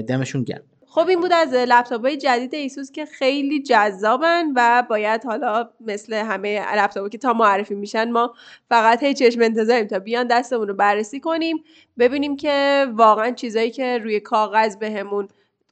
دمشون 0.01 0.43
گرم. 0.43 0.63
خب 0.93 1.07
این 1.07 1.19
بود 1.19 1.33
از 1.33 1.53
لپتاپ 1.53 2.01
های 2.01 2.17
جدید 2.17 2.55
ایسوس 2.55 2.91
که 2.91 3.05
خیلی 3.05 3.61
جذابن 3.63 4.51
و 4.55 4.83
باید 4.89 5.25
حالا 5.25 5.69
مثل 5.81 6.13
همه 6.13 6.75
لپتاپ 6.75 7.09
که 7.09 7.17
تا 7.17 7.33
معرفی 7.33 7.75
میشن 7.75 8.11
ما 8.11 8.33
فقط 8.69 9.03
هی 9.03 9.13
چشم 9.13 9.41
انتظاریم 9.41 9.87
تا 9.87 9.99
بیان 9.99 10.27
دستمون 10.27 10.67
رو 10.67 10.73
بررسی 10.73 11.19
کنیم 11.19 11.63
ببینیم 11.97 12.35
که 12.35 12.87
واقعا 12.93 13.31
چیزایی 13.31 13.71
که 13.71 13.97
روی 13.97 14.19
کاغذ 14.19 14.75
بهمون 14.75 15.27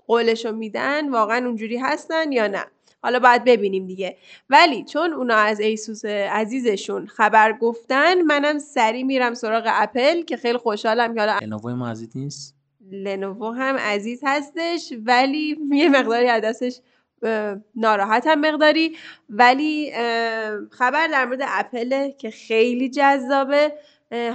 قولش 0.07 0.45
رو 0.45 0.51
میدن 0.51 1.09
واقعا 1.09 1.45
اونجوری 1.45 1.77
هستن 1.77 2.31
یا 2.31 2.47
نه. 2.47 2.65
حالا 3.03 3.19
باید 3.19 3.43
ببینیم 3.43 3.87
دیگه. 3.87 4.17
ولی 4.49 4.83
چون 4.83 5.13
اونا 5.13 5.35
از 5.35 5.59
ایسوس 5.59 6.05
عزیزشون 6.05 7.07
خبر 7.07 7.53
گفتن 7.53 8.21
منم 8.21 8.59
سری 8.59 9.03
میرم 9.03 9.33
سراغ 9.33 9.63
اپل 9.65 10.21
که 10.21 10.37
خیلی 10.37 10.57
خوشحالم 10.57 11.13
که 11.13 11.19
حالا 11.19 11.39
نیست؟ 12.15 12.60
لنوو 12.91 13.51
هم 13.51 13.75
عزیز 13.75 14.21
هستش 14.23 14.93
ولی 15.05 15.57
یه 15.71 15.89
مقداری 15.89 16.27
از 16.27 16.41
دستش 16.41 16.79
ناراحت 17.75 18.27
هم 18.27 18.39
مقداری. 18.39 18.97
ولی 19.29 19.91
خبر 20.71 21.07
در 21.07 21.25
مورد 21.25 21.41
اپل 21.47 22.11
که 22.11 22.31
خیلی 22.31 22.89
جذابه. 22.89 23.71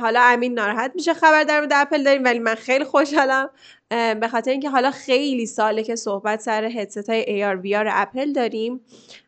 حالا 0.01 0.21
امین 0.23 0.55
ناراحت 0.55 0.93
میشه 0.95 1.15
خبر 1.15 1.45
در 1.45 1.59
مورد 1.61 1.73
اپل 1.75 2.03
داریم 2.03 2.25
ولی 2.25 2.39
من 2.39 2.55
خیلی 2.55 2.85
خوشحالم. 2.85 3.51
به 3.91 4.29
خاطر 4.31 4.51
اینکه 4.51 4.71
حالا 4.71 4.91
خیلی 4.91 5.47
ساله 5.47 5.83
که 5.83 5.97
صحبت 5.97 6.41
سر 6.41 6.65
هدست 6.65 7.11
های 7.11 7.25
AR 7.25 7.63
VR 7.63 7.89
اپل 7.91 8.33
داریم. 8.33 8.81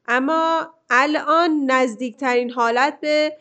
اما 0.08 0.75
الان 0.90 1.70
نزدیکترین 1.70 2.50
حالت 2.50 3.00
به 3.00 3.32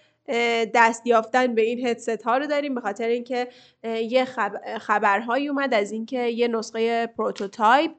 دست 0.73 1.07
یافتن 1.07 1.55
به 1.55 1.61
این 1.61 1.87
هدست 1.87 2.23
ها 2.23 2.37
رو 2.37 2.47
داریم 2.47 2.75
به 2.75 2.81
خاطر 2.81 3.07
اینکه 3.07 3.47
یه 3.83 4.25
خبرهایی 4.79 5.47
اومد 5.47 5.73
از 5.73 5.91
اینکه 5.91 6.19
یه 6.19 6.47
نسخه 6.47 7.07
prototype 7.07 7.91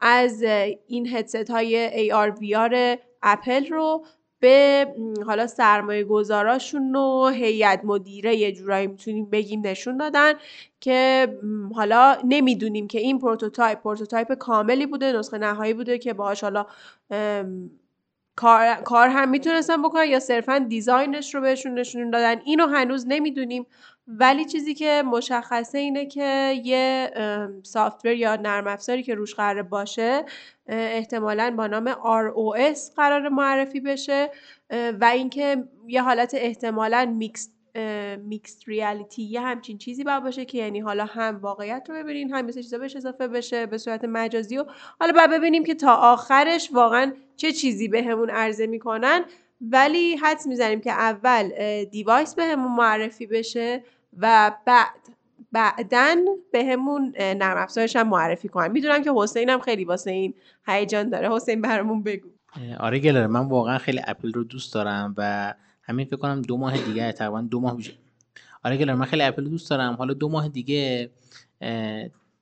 از 0.00 0.42
این 0.86 1.06
هدست 1.06 1.50
های 1.50 1.90
AR 2.10 2.30
VR 2.30 2.98
اپل 3.22 3.66
رو 3.66 4.04
به 4.40 4.86
حالا 5.26 5.46
سرمایه 5.46 6.04
گذاراشون 6.04 6.96
و 6.96 7.28
هیئت 7.28 7.80
مدیره 7.84 8.36
یه 8.36 8.52
جورایی 8.52 8.86
می‌تونیم 8.86 9.30
بگیم 9.30 9.60
نشون 9.64 9.96
دادن 9.96 10.32
که 10.80 11.28
حالا 11.74 12.18
نمی‌دونیم 12.24 12.86
که 12.88 12.98
این 12.98 13.18
prototype 13.18 13.82
prototype 13.82 14.34
کاملی 14.34 14.86
بوده 14.86 15.12
نسخه 15.12 15.38
نهایی 15.38 15.74
بوده 15.74 15.98
که 15.98 16.12
باهاش 16.12 16.44
حالا 16.44 16.66
کار, 18.36 18.74
کار 18.74 19.08
هم 19.08 19.28
می‌تونستن 19.28 19.82
بکنن 19.82 20.04
یا 20.04 20.20
صرفا 20.20 20.58
design 20.58 21.15
ش 21.15 21.34
رو 21.34 21.40
بهشون 21.40 21.74
نشون 21.78 22.10
دادن. 22.10 22.40
اینو 22.44 22.66
هنوز 22.66 23.04
نمی‌دونیم. 23.08 23.66
ولی 24.08 24.44
چیزی 24.44 24.74
که 24.74 25.02
مشخصه 25.06 25.78
اینه 25.78 26.06
که 26.06 26.54
یه 26.64 27.10
software 27.62 28.12
یا 28.12 28.36
نرم 28.36 28.66
افزاری 28.66 29.02
که 29.02 29.14
روش 29.14 29.34
قرار 29.34 29.62
باشه 29.62 30.24
احتمالا 30.66 31.54
با 31.56 31.66
نام 31.66 31.92
ROS 31.92 32.94
قرار 32.96 33.28
معرفی 33.28 33.80
بشه 33.80 34.30
و 34.70 35.04
اینکه 35.04 35.64
یه 35.86 36.02
حالت 36.02 36.34
احتمالا 36.34 37.14
میکس 37.16 37.50
mixed 38.22 38.58
reality 38.66 39.22
یه 39.22 39.40
همچین 39.40 39.78
چیزی 39.78 40.04
باید 40.04 40.22
باشه 40.22 40.44
که 40.44 40.58
یعنی 40.58 40.80
حالا 40.80 41.04
هم 41.04 41.38
واقعیت 41.42 41.86
رو 41.88 41.94
ببینین 41.94 42.34
هم 42.34 42.46
مثل 42.46 42.62
چیزا 42.62 42.78
بهش 42.78 42.96
اضافه 42.96 43.28
بشه 43.28 43.66
به 43.66 43.78
صورت 43.78 44.04
مجازی 44.04 44.58
و 44.58 44.64
حالا 45.00 45.12
باید 45.12 45.30
ببینیم 45.30 45.64
که 45.64 45.74
تا 45.74 45.94
آخرش 45.94 46.70
واقعا 46.72 47.12
چه 47.36 47.52
چیزی 47.52 47.88
بهمون 47.88 48.26
به 48.26 48.32
عرضه 48.32 48.66
می‌کنن. 48.66 49.24
ولی 49.60 50.16
حدس 50.16 50.46
می‌زنیم 50.46 50.80
که 50.80 50.92
اول 50.92 51.50
device 51.84 52.34
بهمون 52.34 52.76
به 52.76 52.82
معرفی 52.82 53.26
بشه 53.26 53.82
و 54.18 54.52
بعد 54.66 54.88
بعدا 55.52 56.16
به 56.52 56.64
همون 56.64 57.14
نرم 57.18 57.56
افزارش 57.58 57.96
هم 57.96 58.08
معرفی 58.08 58.48
کنم 58.48 58.70
می‌دونم 58.70 59.02
که 59.02 59.12
حسین 59.16 59.50
هم 59.50 59.60
خیلی 59.60 59.84
واسه 59.84 60.10
این 60.10 60.34
هیجان 60.66 61.10
داره. 61.10 61.32
حسین 61.32 61.60
برامون 61.60 62.02
بگو. 62.02 62.28
آره 62.80 62.98
گلر 62.98 63.26
من 63.26 63.48
واقعا 63.48 63.78
خیلی 63.78 64.00
اپل 64.06 64.32
رو 64.32 64.44
دوست 64.44 64.74
دارم 64.74 65.14
و 65.16 65.54
همین 65.86 66.06
فکر 66.06 66.16
کنم 66.16 66.42
دو 66.42 66.56
ماه 66.56 66.78
دیگه 66.78 67.12
تقریبا 67.12 67.40
دو 67.40 67.60
ماه 67.60 67.76
بیشه 67.76 67.92
آره 68.64 68.76
گلر 68.76 68.94
من 68.94 69.06
خیلی 69.06 69.22
اپل 69.22 69.48
دوست 69.48 69.70
دارم. 69.70 69.94
حالا 69.94 70.14
دو 70.14 70.28
ماه 70.28 70.48
دیگه 70.48 71.10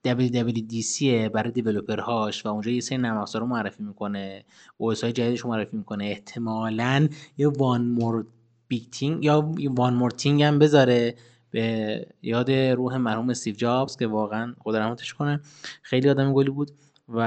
WWDC 0.07 1.03
برای 1.33 1.51
developer 1.51 2.22
هاش 2.22 2.45
و 2.45 2.49
اونجا 2.49 2.71
یه 2.71 2.81
سری 2.81 2.97
نرم 2.97 3.17
افزار 3.17 3.41
رو 3.41 3.47
معرفی 3.47 3.83
می‌کنه 3.83 4.45
OS 4.83 5.03
های 5.03 5.11
جدیدش 5.11 5.39
رو 5.39 5.49
معرفی 5.49 5.77
می‌کنه. 5.77 6.05
احتمالاً 6.05 7.09
یه 7.37 7.47
one 7.47 7.87
more 7.87 8.25
big 8.67 8.93
یا 9.21 9.53
one 9.69 9.93
more 9.93 10.11
thing 10.11 10.43
هم 10.43 10.59
بذاره 10.59 11.15
به 11.51 12.07
یاد 12.21 12.51
روح 12.51 12.97
مرحوم 12.97 13.29
استیو 13.29 13.55
جابز 13.55 13.97
که 13.97 14.07
واقعا 14.07 14.55
خدا 14.59 14.79
رحمتش 14.79 15.13
کنه. 15.13 15.39
خیلی 15.81 16.09
آدم 16.09 16.33
گلی 16.33 16.49
بود 16.49 16.71
و 17.07 17.19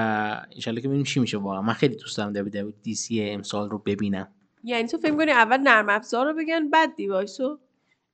انشالله 0.53 0.81
که 0.81 0.89
ببینیم 0.89 1.05
چی 1.05 1.21
میشه. 1.21 1.39
واقعا 1.39 1.63
من 1.63 1.73
خیلی 1.73 1.97
دوست 1.97 2.19
دارم 2.19 2.53
سی 2.95 3.31
امسال 3.31 3.71
رو 3.71 3.79
ببینم. 3.79 4.29
یعنی 4.65 4.88
تو 4.88 4.99
فکر 4.99 5.17
کنی 5.17 5.31
اول 5.31 5.57
نرم 5.57 5.88
افزار 5.88 6.27
رو 6.27 6.35
بگن 6.35 6.71
بعد 6.71 6.97
device 6.97 7.50
و 7.50 7.59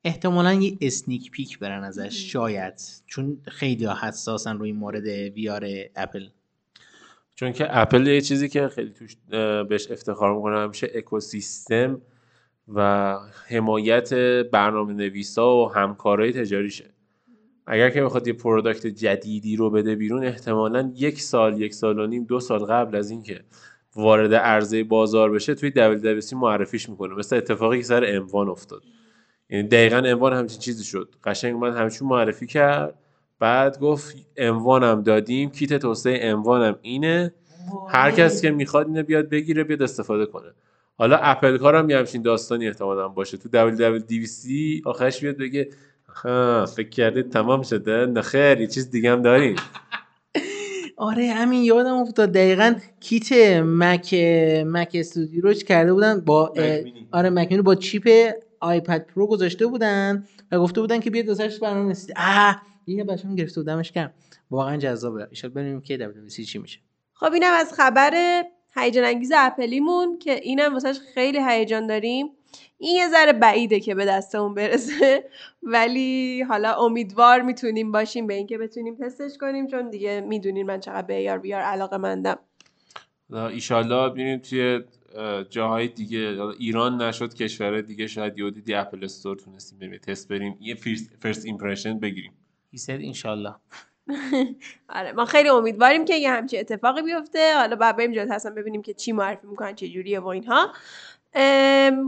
احتمالا 0.04 0.52
یه 0.52 0.78
sneak 0.80 1.30
peek 1.30 1.58
بدن 1.58 1.84
ازش 1.84 2.32
شاید. 2.32 2.74
چون 3.06 3.40
خیلی 3.48 3.86
حساسن 3.86 4.58
روی 4.58 4.72
مورد 4.72 5.06
VR 5.06 5.66
اپل 5.96 6.28
چون 7.34 7.52
که 7.52 7.78
اپل 7.78 8.06
یه 8.06 8.20
چیزی 8.20 8.48
که 8.48 8.68
خیلی 8.68 8.90
توش 8.90 9.16
بهش 9.68 9.90
افتخار 9.90 10.36
می‌کنه 10.36 10.58
همیشه 10.58 10.90
اکوسیستم 10.94 12.02
و 12.68 13.18
حمایت 13.48 14.14
برنامه 14.52 14.92
نویسا 14.92 15.56
و 15.56 15.72
همکارای 15.72 16.32
تجاریشه. 16.32 16.90
اگر 17.66 17.90
که 17.90 18.02
بخواد 18.02 18.26
یه 18.26 18.32
product 18.32 18.86
جدیدی 18.86 19.56
رو 19.56 19.70
بده 19.70 19.94
بیرون 19.94 20.24
احتمالا 20.24 20.92
یک 20.94 21.20
سال 21.20 21.60
یک 21.60 21.74
سال 21.74 21.98
و 21.98 22.06
نیم 22.06 22.24
دو 22.24 22.40
سال 22.40 22.64
قبل 22.64 22.96
از 22.96 23.10
اینکه 23.10 23.40
وارد 23.96 24.34
عرضه 24.34 24.84
بازار 24.84 25.30
بشه 25.30 25.54
توی 25.54 25.70
WWDC 25.70 26.32
معرفیش 26.32 26.88
می‌کنه. 26.88 27.14
مثل 27.14 27.36
اتفاقی 27.36 27.78
که 27.78 27.84
سر 27.84 28.04
اموان 28.08 28.48
افتاد. 28.48 28.82
یعنی 29.50 29.68
دقیقا 29.68 29.96
اموان 29.96 30.32
همچین 30.32 30.60
چیزی 30.60 30.84
شد. 30.84 31.14
قشنگ 31.24 31.56
من 31.56 31.76
همچون 31.76 32.08
معرفی 32.08 32.46
کرد. 32.46 32.94
بعد 33.38 33.78
گفت 33.78 34.16
اموانم 34.36 35.02
دادیم. 35.02 35.50
کیت 35.50 35.74
توسعه 35.74 36.30
اموانم 36.30 36.78
اینه. 36.82 37.34
هر 37.88 38.10
کس 38.10 38.42
که 38.42 38.50
می‌خواد 38.50 38.86
اینو 38.86 39.02
بیاد 39.02 39.28
بگیره 39.28 39.64
بیاد 39.64 39.82
استفاده 39.82 40.26
کنه. 40.26 40.48
حالا 40.96 41.16
اپل 41.16 41.56
کار 41.56 41.76
هم 41.76 41.90
یه 41.90 41.98
همچین 41.98 42.22
داستانی 42.22 42.68
احتمالا 42.68 43.08
باشه. 43.08 43.36
تو 43.36 43.48
WWDC 43.48 44.48
آخرش 44.84 45.20
بیاد 45.20 45.36
بگه 45.36 45.68
فکر 46.76 46.88
کردید 46.88 47.30
تمام 47.30 47.62
شده؟ 47.62 48.06
نه 48.06 48.22
خیر 48.22 48.60
یه 48.60 48.66
چیز 48.66 48.90
دیگه 48.90 49.12
هم 49.12 49.22
داریم. 49.22 49.56
آره 50.96 51.26
همین 51.26 51.62
یادم 51.62 51.94
افتاد. 51.94 52.32
دقیقا 52.32 52.74
کیت 53.00 53.32
مک 53.64 54.14
مک 54.66 54.90
استودیو 54.94 55.42
رو 55.42 55.54
کرده 55.54 55.92
بودن؟ 55.92 56.20
با 56.20 56.54
آره 57.12 57.30
مک 57.30 57.54
با 57.54 57.74
چیپ 57.74 58.32
آیپد 58.60 59.06
پرو 59.06 59.26
گذاشته 59.26 59.66
بودن 59.66 60.24
و 60.52 60.58
گفته 60.58 60.80
بودن 60.80 61.00
که 61.00 61.10
بیاد 61.10 61.28
واسش 61.28 61.58
برنامه 61.58 61.90
رسید 61.90 62.12
اه 62.16 62.62
یه 62.86 63.04
بچه‌م 63.04 63.34
گرفته 63.34 63.60
بودمش 63.60 63.92
کم 63.92 64.10
واقعا 64.50 64.76
جذابه. 64.76 65.28
ان 65.44 65.50
ببینیم 65.50 65.80
که 65.80 65.98
WWDC 65.98 66.40
چی 66.46 66.58
میشه. 66.58 66.78
خب 67.12 67.32
اینم 67.32 67.52
از 67.60 67.72
خبر 67.72 68.44
هیجان 68.76 69.04
انگیز 69.04 69.32
اپلیمون 69.36 70.18
که 70.18 70.34
اینم 70.34 70.74
واسهش 70.74 70.96
خیلی 71.14 71.38
هیجان 71.48 71.86
داریم. 71.86 72.26
این 72.78 72.96
یه 72.96 73.08
ذره 73.08 73.32
بعیده 73.32 73.80
که 73.80 73.94
به 73.94 74.04
دستمون 74.04 74.54
برسه. 74.54 75.30
ولی 75.62 76.42
حالا 76.42 76.74
امیدوار 76.74 77.42
می‌تونیم 77.42 77.92
باشیم 77.92 78.26
به 78.26 78.34
اینکه 78.34 78.58
بتونیم 78.58 78.96
تستش 78.96 79.38
کنیم 79.40 79.66
چون 79.66 79.90
دیگه 79.90 80.20
می‌دونین 80.20 80.66
من 80.66 80.80
چقدر 80.80 81.06
به 81.06 81.14
ایار 81.14 81.38
بیار 81.38 81.60
علاقه 81.60 81.96
مندم. 81.96 82.38
ایشالله 83.30 84.08
ببینیم 84.08 84.38
توی 84.38 84.80
جاهای 85.50 85.88
دیگه 85.88 86.18
ایران 86.58 87.02
نشد 87.02 87.34
کشور 87.34 87.80
دیگه 87.80 88.06
شاید 88.06 88.38
یودی 88.38 88.60
دی 88.60 88.74
اپل 88.74 89.04
استور 89.04 89.36
تونستیم 89.36 89.78
بریم 89.78 89.98
تست 89.98 90.28
بریم 90.28 90.58
یه 90.60 90.74
فرست 91.20 91.46
ایمپرشن 91.46 91.98
بگیریم. 91.98 92.32
هی 92.72 92.78
سید 92.78 93.00
انشالله 93.04 93.54
آره 94.88 95.12
ما 95.12 95.24
خیلی 95.24 95.48
امیدواریم 95.48 96.04
که 96.04 96.14
یه 96.14 96.30
همچین 96.30 96.60
اتفاقی 96.60 97.02
بیفته. 97.02 97.54
حالا 97.54 97.76
بعد 97.76 97.96
بریم 97.96 98.12
جلوت 98.12 98.30
هستن 98.30 98.54
ببینیم 98.54 98.82
که 98.82 98.94
چی 98.94 99.12
معرفی 99.12 99.46
می‌کنن 99.46 99.74
چه 99.74 99.88
جوریه 99.88 100.20
و 100.20 100.26
اینها. 100.26 100.72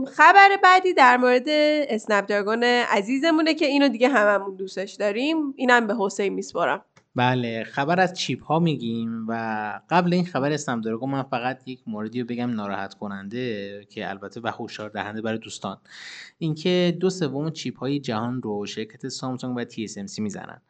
خبر 0.07 0.49
بعدی 0.63 0.93
در 0.93 1.17
مورد 1.17 1.45
اسنپ 1.89 2.25
دراگون 2.25 2.63
عزیزمونه 2.63 3.53
که 3.53 3.65
اینو 3.65 3.89
دیگه 3.89 4.09
هممون 4.09 4.55
دوستش 4.55 4.93
داریم. 4.93 5.53
اینم 5.55 5.87
به 5.87 5.95
حسین 5.99 6.33
میسپارم. 6.33 6.81
بله 7.15 7.63
خبر 7.63 7.99
از 7.99 8.13
چیپ 8.13 8.43
ها 8.43 8.59
میگیم 8.59 9.25
و 9.27 9.79
قبل 9.89 10.13
این 10.13 10.25
خبر 10.25 10.51
اسنپ 10.51 10.83
دراگون 10.83 11.09
من 11.09 11.23
فقط 11.23 11.67
یک 11.67 11.79
موردی 11.87 12.21
رو 12.21 12.27
بگم 12.27 12.49
ناراحت 12.49 12.93
کننده 12.93 13.85
که 13.89 14.09
البته 14.09 14.41
و 14.43 14.47
هوشیار 14.47 14.89
دهنده 14.89 15.21
برای 15.21 15.37
دوستان. 15.37 15.77
اینکه 16.37 16.97
دو 16.99 17.09
سوم 17.09 17.49
چیپ 17.49 17.79
های 17.79 17.99
جهان 17.99 18.41
رو 18.41 18.65
شرکت 18.65 19.07
سامسونگ 19.07 19.57
و 19.57 19.63
TSMC 19.63 20.19
می‌زنن 20.19 20.61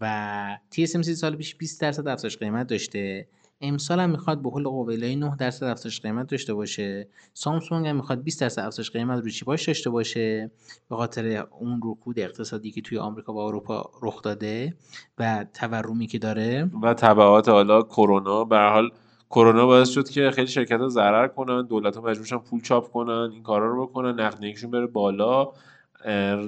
و 0.00 0.58
TSMC 0.74 1.02
سال 1.02 1.36
پیش 1.36 1.56
20 1.56 1.80
درصد 1.80 2.08
افزایش 2.08 2.38
قیمت 2.38 2.66
داشته. 2.66 3.28
امسال 3.68 4.00
هم 4.00 4.10
می‌خواد 4.10 4.42
به 4.42 4.50
حول 4.50 4.64
قابلای 4.64 5.16
9 5.16 5.36
درصد 5.36 5.66
افزایش 5.66 6.00
قیمت 6.00 6.26
داشته 6.26 6.54
باشه. 6.54 7.08
سامسونگ 7.34 7.86
هم 7.86 7.96
می‌خواد 7.96 8.22
20 8.22 8.40
درصد 8.40 8.62
افزایش 8.62 8.90
قیمت 8.90 9.22
رو 9.22 9.30
چیپاش 9.30 9.66
داشته 9.66 9.90
باشه؟ 9.90 10.50
به 10.90 10.96
خاطر 10.96 11.46
اون 11.60 11.80
رکود 11.84 12.18
اقتصادی 12.18 12.70
که 12.70 12.80
توی 12.80 12.98
آمریکا 12.98 13.32
و 13.32 13.38
اروپا 13.38 13.90
رخ 14.02 14.22
داده 14.22 14.74
و 15.18 15.46
تورمی 15.54 16.06
که 16.06 16.18
داره. 16.18 16.70
و 16.82 16.94
تبعات 16.94 17.48
حالا 17.48 17.82
کرونا. 17.82 18.44
به 18.44 18.58
حال 18.58 18.90
کرونا 19.30 19.66
باعث 19.66 19.88
شد 19.88 20.08
که 20.08 20.30
خیلی 20.30 20.46
شرکت 20.46 20.80
ها 20.80 20.88
ضرر 20.88 21.28
کنن 21.28 21.66
دولت 21.66 21.96
ها 21.96 22.02
مجبورشن 22.02 22.38
پول 22.38 22.60
چاپ 22.60 22.90
کنن 22.92 23.30
این 23.32 23.42
کارا 23.42 23.66
رو 23.66 23.86
بکنن 23.86 24.20
نقدینگیشون 24.20 24.70
بره 24.70 24.86
بالا. 24.86 25.52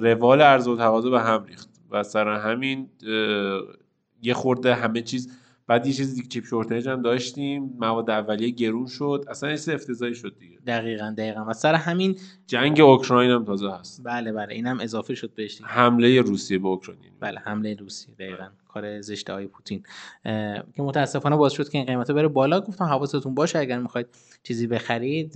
روال 0.01 0.41
عرضه 0.41 0.71
و 0.71 0.75
تقاضا 0.75 1.09
به 1.09 1.21
هم 1.21 1.43
ریخت. 1.43 1.69
و 1.91 2.03
سر 2.03 2.27
همین 2.27 2.89
یه 4.21 4.33
خورده 4.33 4.75
همه 4.75 5.01
چیز 5.01 5.37
بعد 5.67 5.87
یه 5.87 5.93
چیز 5.93 6.15
دیگه 6.15 6.27
چیپ 6.27 6.45
شورتج 6.45 6.89
هم 6.89 7.01
داشتیم. 7.01 7.75
مواد 7.79 8.09
اولیه 8.09 8.49
گرون 8.49 8.87
شد. 8.87 9.25
اصلا 9.29 9.49
یه 9.49 9.53
افتضاحی 9.53 10.15
شد 10.15 10.35
دیگه. 10.39 10.57
دقیقا 10.67 11.13
دقیقا. 11.17 11.45
و 11.47 11.53
سر 11.53 11.75
همین 11.75 12.19
جنگ 12.47 12.81
اوکراین 12.81 13.31
هم 13.31 13.45
تازه 13.45 13.71
هست. 13.71 14.01
بله 14.03 14.31
بله. 14.31 14.53
اینم 14.53 14.79
اضافه 14.79 15.15
شد 15.15 15.31
بهش 15.35 15.61
حمله 15.63 16.21
روسیه 16.21 16.57
به 16.57 16.67
اوکراین. 16.67 16.99
بله 17.19 17.39
حمله 17.39 17.75
روسیه. 17.75 18.15
دقیقا. 18.15 18.47
کار 18.67 19.01
زشت 19.01 19.29
های 19.29 19.47
پوتین. 19.47 19.83
که 20.75 20.81
متاسفانه 20.83 21.35
باز 21.35 21.53
شد 21.53 21.69
که 21.69 21.77
این 21.77 21.87
قیمت 21.87 22.11
بره 22.11 22.27
بالا. 22.27 22.61
گفتم 22.61 22.85
حواستون 22.85 23.35
باشه 23.35 23.59
اگر 23.59 23.79
می‌خواید 23.79 24.07
چیزی 24.43 24.67
بخرید 24.67 25.33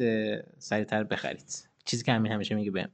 سریعتر 0.57 1.03
بخرید. 1.03 1.70
چیزی 1.85 2.03
که 2.03 2.11
همین 2.11 2.31
همیشه 2.31 2.55
میگه 2.55 2.71
بهم. 2.71 2.89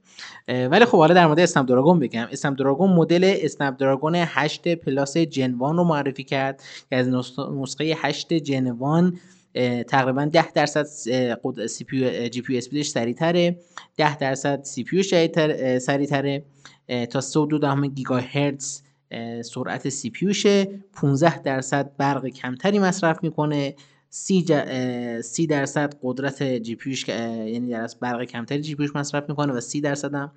ولی 0.48 0.84
خب 0.84 0.98
حالا 0.98 1.14
در 1.14 1.26
مورد 1.26 1.40
اسنپ 1.40 1.66
دراگون 1.66 1.98
بگم. 1.98 2.28
اسنپ 2.32 2.58
دراگون 2.58 2.90
مدل 2.90 3.34
اسنپ 3.42 3.76
دراگون 3.76 4.14
8 4.14 4.74
Plus 4.74 5.16
Gen 5.16 5.61
1 5.61 5.76
رو 5.76 5.84
معرفی 5.84 6.24
کرد 6.24 6.62
که 6.90 6.96
از 6.96 7.08
نسخه 7.52 7.94
8 7.98 8.32
Gen 8.32 8.97
1 8.97 9.18
تقریبا 9.88 10.24
10 10.24 10.52
درصد 10.52 10.84
CPU 11.66 12.28
GPU 12.28 12.58
speed 12.58 12.79
ش 12.79 12.88
سریعتره. 12.88 13.58
10 13.96 14.18
درصد 14.18 14.62
CPU 14.64 15.02
سریعتره 15.78 16.44
تا 17.10 17.20
3.2 17.20 17.94
گیگاهرتز 17.94 18.82
سرعت 19.44 19.88
CPU 19.88 20.66
15 20.92 21.42
درصد 21.42 21.90
برق 21.98 22.26
کمتری 22.26 22.78
مصرف 22.78 23.18
می‌کنه. 23.22 23.74
سی, 24.10 24.46
سی 25.22 25.46
درصد 25.46 25.94
قدرت 26.02 26.42
GPU 26.42 26.74
ش 26.74 27.08
یعنی 27.08 27.70
در 27.70 27.88
برق 28.00 28.24
کمتری 28.24 28.60
GPU 28.60 28.74
ش 28.74 28.96
مصرف 28.96 29.28
می‌کنه 29.28 29.52
و 29.52 29.60
سی 29.60 29.80
درصد 29.80 30.14
هم 30.14 30.32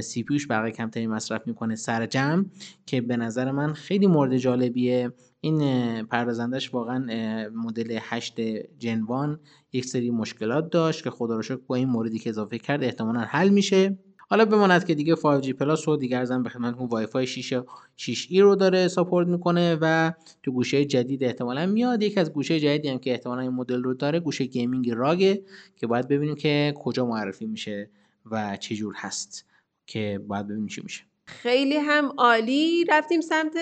CPU 0.00 0.22
ش 0.22 0.46
برق 0.46 0.68
کمتری 0.68 1.06
مصرف 1.06 1.46
می‌کنه 1.46 1.74
سر 1.74 2.06
جمع 2.06 2.44
که 2.86 3.00
به 3.00 3.16
نظر 3.16 3.50
من 3.50 3.72
خیلی 3.72 4.06
مورد 4.06 4.36
جالبیه. 4.36 5.12
این 5.40 6.02
پردازندش 6.06 6.74
واقعا 6.74 7.06
مدل 7.54 7.98
8 8.00 8.40
Gen 8.78 9.24
1 9.24 9.40
یک 9.72 9.84
سری 9.84 10.10
مشکلات 10.10 10.70
داشت 10.70 11.04
که 11.04 11.10
خدا 11.10 11.36
رو 11.36 11.42
شکر 11.42 11.60
با 11.66 11.74
این 11.74 11.88
موردی 11.88 12.18
که 12.18 12.30
اضافه 12.30 12.58
کرد 12.58 12.84
احتمالا 12.84 13.20
حل 13.20 13.48
میشه. 13.48 13.98
حالا 14.32 14.44
بماند 14.44 14.84
که 14.84 14.94
دیگه 14.94 15.14
5G 15.14 15.52
Plus 15.52 15.88
رو 15.88 15.96
دیگه 15.96 16.18
عرضم 16.18 16.42
به 16.42 16.48
خدمتتون 16.48 16.86
وای 16.86 17.06
فای 17.06 17.26
6 17.26 17.54
6E 17.96 18.40
رو 18.40 18.56
داره 18.56 18.88
support 18.88 19.28
می‌کنه 19.28 19.78
و 19.80 20.12
تو 20.42 20.52
گوشی 20.52 20.84
جدید 20.84 21.24
احتمالا 21.24 21.66
میاد. 21.66 22.02
یکی 22.02 22.18
از 22.18 22.32
گوشی 22.32 22.60
جدیدی 22.60 22.88
هم 22.88 22.98
که 22.98 23.10
احتمالا 23.10 23.40
این 23.40 23.50
مدل 23.50 23.82
رو 23.82 23.94
داره 23.94 24.20
گوشی 24.20 24.44
gaming 24.44 24.90
ROG 24.90 25.29
ه 25.29 25.42
که 25.76 25.86
باید 25.86 26.08
ببینیم 26.08 26.34
که 26.34 26.74
کجا 26.76 27.06
معرفی 27.06 27.46
میشه 27.46 27.90
و 28.30 28.56
چه 28.56 28.74
جور 28.74 28.94
هست 28.96 29.46
که 29.86 30.20
باید 30.26 30.46
ببینیم 30.46 30.66
چی 30.66 30.80
میشه. 30.84 31.11
خیلی 31.32 31.76
هم 31.76 32.12
عالی. 32.18 32.84
رفتیم 32.88 33.20
سمت 33.20 33.58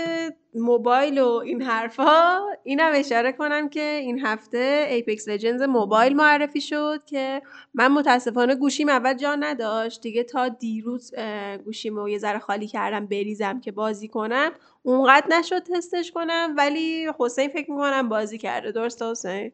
موبایل 0.54 1.20
و 1.20 1.28
این 1.28 1.62
حرفا. 1.62 2.38
اینم 2.64 2.92
اشاره 2.94 3.32
کنم 3.32 3.68
که 3.68 3.80
این 3.80 4.20
هفته 4.26 4.86
Apex 4.90 5.28
Legends 5.28 5.62
موبایل 5.62 6.16
معرفی 6.16 6.60
شد 6.60 7.02
که 7.06 7.42
من 7.74 7.88
متاسفانه 7.88 8.54
گوشیم 8.54 8.88
اول 8.88 9.14
جا 9.14 9.34
نداشت. 9.34 10.00
دیگه 10.00 10.24
تا 10.24 10.48
دیروز 10.48 11.12
گوشیم 11.64 11.96
رو 11.96 12.08
یه 12.08 12.18
ذره 12.18 12.38
خالی 12.38 12.66
کردم 12.66 13.06
بریزم 13.06 13.60
که 13.60 13.72
بازی 13.72 14.08
کنم. 14.08 14.50
اونقدر 14.82 15.26
نشد 15.38 15.62
تستش 15.62 16.12
کنم 16.12 16.54
ولی 16.56 17.08
حسین 17.18 17.48
فکر 17.48 17.70
می‌کنم 17.70 18.08
بازی 18.08 18.38
کرده. 18.38 18.72
درسته 18.72 19.10
حسین؟ 19.10 19.52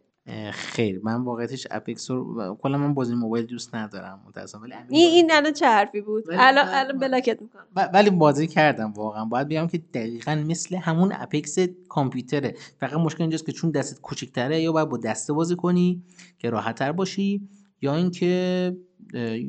خیر 0.52 1.00
من 1.04 1.22
واقعیتش 1.22 1.66
Apex 1.70 2.10
رو 2.10 2.54
کلا 2.62 2.78
من 2.78 2.94
بازی 2.94 3.14
موبایل 3.14 3.46
دوست 3.46 3.74
ندارم 3.74 4.22
متاسفم 4.28 4.62
ولی 4.62 4.72
این 4.88 5.10
این 5.10 5.32
الان 5.32 5.52
چه 5.52 5.66
حرفی 5.66 6.00
بود؟ 6.00 6.24
الان 6.30 6.64
الان 6.68 6.98
block 6.98 7.35
ت 7.35 7.42
می‌کنم. 7.42 7.62
ولی 7.94 8.10
بازی 8.10 8.46
کردم 8.46 8.92
واقعا. 8.92 9.24
باید 9.24 9.48
بگم 9.48 9.66
که 9.66 9.78
دقیقا 9.78 10.34
مثل 10.34 10.76
همون 10.76 11.12
Apex 11.16 11.58
کامپیوتره. 11.88 12.54
فقط 12.80 12.92
مشکل 12.94 13.22
اینجاست 13.22 13.46
که 13.46 13.52
چون 13.52 13.70
دستت 13.70 14.00
کوچیک‌تره 14.00 14.60
یا 14.60 14.72
باید 14.72 14.88
با 14.88 14.96
دسته 14.96 15.32
بازی 15.32 15.56
کنی 15.56 16.02
که 16.38 16.50
راحتتر 16.50 16.92
باشی 16.92 17.48
یا 17.82 17.94
اینکه 17.94 18.76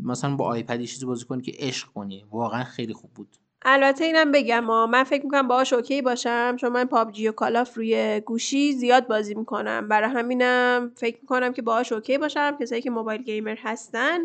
مثلا 0.04 0.36
با 0.36 0.46
آیپد 0.46 0.82
چیزی 0.82 1.06
بازی 1.06 1.26
کنی 1.26 1.42
که 1.42 1.52
عشق 1.60 1.88
کنی. 1.88 2.26
واقعا 2.32 2.64
خیلی 2.64 2.94
خوب 2.94 3.12
بود. 3.12 3.38
البته 3.62 4.06
اینم 4.06 4.32
بگم 4.32 4.60
ما 4.60 4.88
من 4.88 5.04
فکر 5.04 5.24
می‌کنم 5.24 5.48
باهاش 5.48 5.74
OK 5.74 6.02
باشم 6.02 6.56
چون 6.60 6.72
من 6.72 6.86
پابجی 6.86 7.28
و 7.28 7.32
کالاف 7.32 7.78
روی 7.78 8.22
گوشی 8.26 8.74
زیاد 8.74 9.08
بازی 9.08 9.36
می‌کنم. 9.36 9.88
برای 9.88 10.10
همینم 10.10 10.92
فکر 10.96 11.18
می‌کنم 11.22 11.54
که 11.54 11.62
باهاش 11.62 11.92
OK 11.92 12.18
باشم. 12.18 12.58
کسایی 12.62 12.82
که 12.82 12.90
mobile 12.90 13.24
gamer 13.24 13.58
هستن 13.64 14.20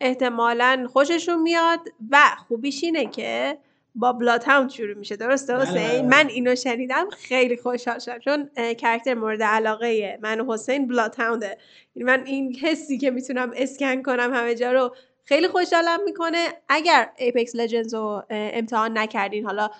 احتمالا 0.00 0.86
خوششون 0.92 1.42
میاد 1.42 1.80
و 2.10 2.18
خوبیش 2.48 2.84
اینه 2.84 3.06
که 3.06 3.58
با 3.94 4.12
Bloodhound 4.12 4.70
شروع 4.70 4.94
میشه. 4.94 5.16
درسته 5.16 5.54
بله، 5.54 5.62
حسین. 5.62 6.08
من 6.08 6.28
اینو 6.28 6.54
شنیدم 6.54 7.10
خیلی 7.10 7.56
خوشحال 7.56 7.98
شدم. 7.98 8.18
چون 8.18 8.50
character 8.74 9.14
مورد 9.14 9.42
علاقه 9.42 10.18
من 10.22 10.40
و 10.40 10.52
حسین 10.52 10.88
Bloodhound 10.88 11.14
ه 11.14 11.58
من 11.96 12.22
این 12.26 12.56
حسی 12.56 12.98
که 12.98 13.10
می‌تونم 13.10 13.52
اسکن 13.56 14.02
کنم 14.02 14.34
همه 14.34 14.54
جا 14.54 14.72
رو 14.72 14.94
خیلی 15.24 15.48
خوشحالم 15.48 16.04
می‌کنه. 16.04 16.48
اگر 16.68 17.10
Apex 17.16 17.56
Legends 17.56 17.94
رو 17.94 18.22
امتحان 18.30 18.98
نکردین 18.98 19.44
حالا 19.44 19.70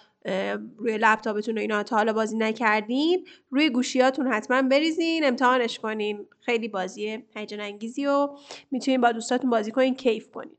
روی 0.76 0.98
لپتاپتون 0.98 1.58
و 1.58 1.60
اینا 1.60 1.82
تا 1.82 1.96
حالا 1.96 2.12
بازی 2.12 2.36
نکردین 2.36 3.26
روی 3.50 3.70
گوشیاتون 3.70 4.26
حتما 4.26 4.62
بریزین 4.62 5.24
امتحانش 5.24 5.78
کنین. 5.78 6.26
خیلی 6.40 6.68
بازیه 6.68 7.22
هیجان 7.36 7.60
انگیزی 7.60 8.06
و 8.06 8.28
می‌تونین 8.70 9.00
با 9.00 9.12
دوستاتون 9.12 9.50
بازی 9.50 9.70
کنین 9.70 9.94
کیف 9.94 10.30
کنین. 10.30 10.56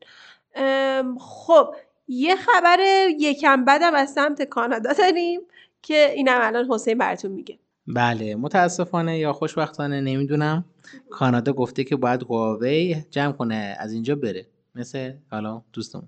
خب 1.19 1.76
یه 2.08 2.36
خبر 2.36 2.80
یکم 3.19 3.65
بدم 3.65 3.93
از 3.96 4.13
سمت 4.13 4.41
کانادا 4.41 4.93
داریم 4.93 5.41
که 5.82 6.12
اینم 6.15 6.39
الان 6.41 6.67
حسین 6.72 6.98
براتون 6.98 7.32
میگه. 7.32 7.60
بله 7.88 8.36
متاسفانه 8.36 9.19
یا 9.19 9.34
خوشبختانه 9.34 10.02
نمی‌دونم. 10.02 10.65
کانادا 11.10 11.54
گفته 11.54 11.84
که 11.84 11.96
باید 11.96 12.24
هواوی 12.24 12.96
جمع 13.12 13.32
کنه 13.32 13.76
از 13.80 13.93
اینجا 13.93 14.15
بره. 14.15 14.48
مثل 14.76 15.14
حالا 15.32 15.62
دوستمون. 15.74 16.08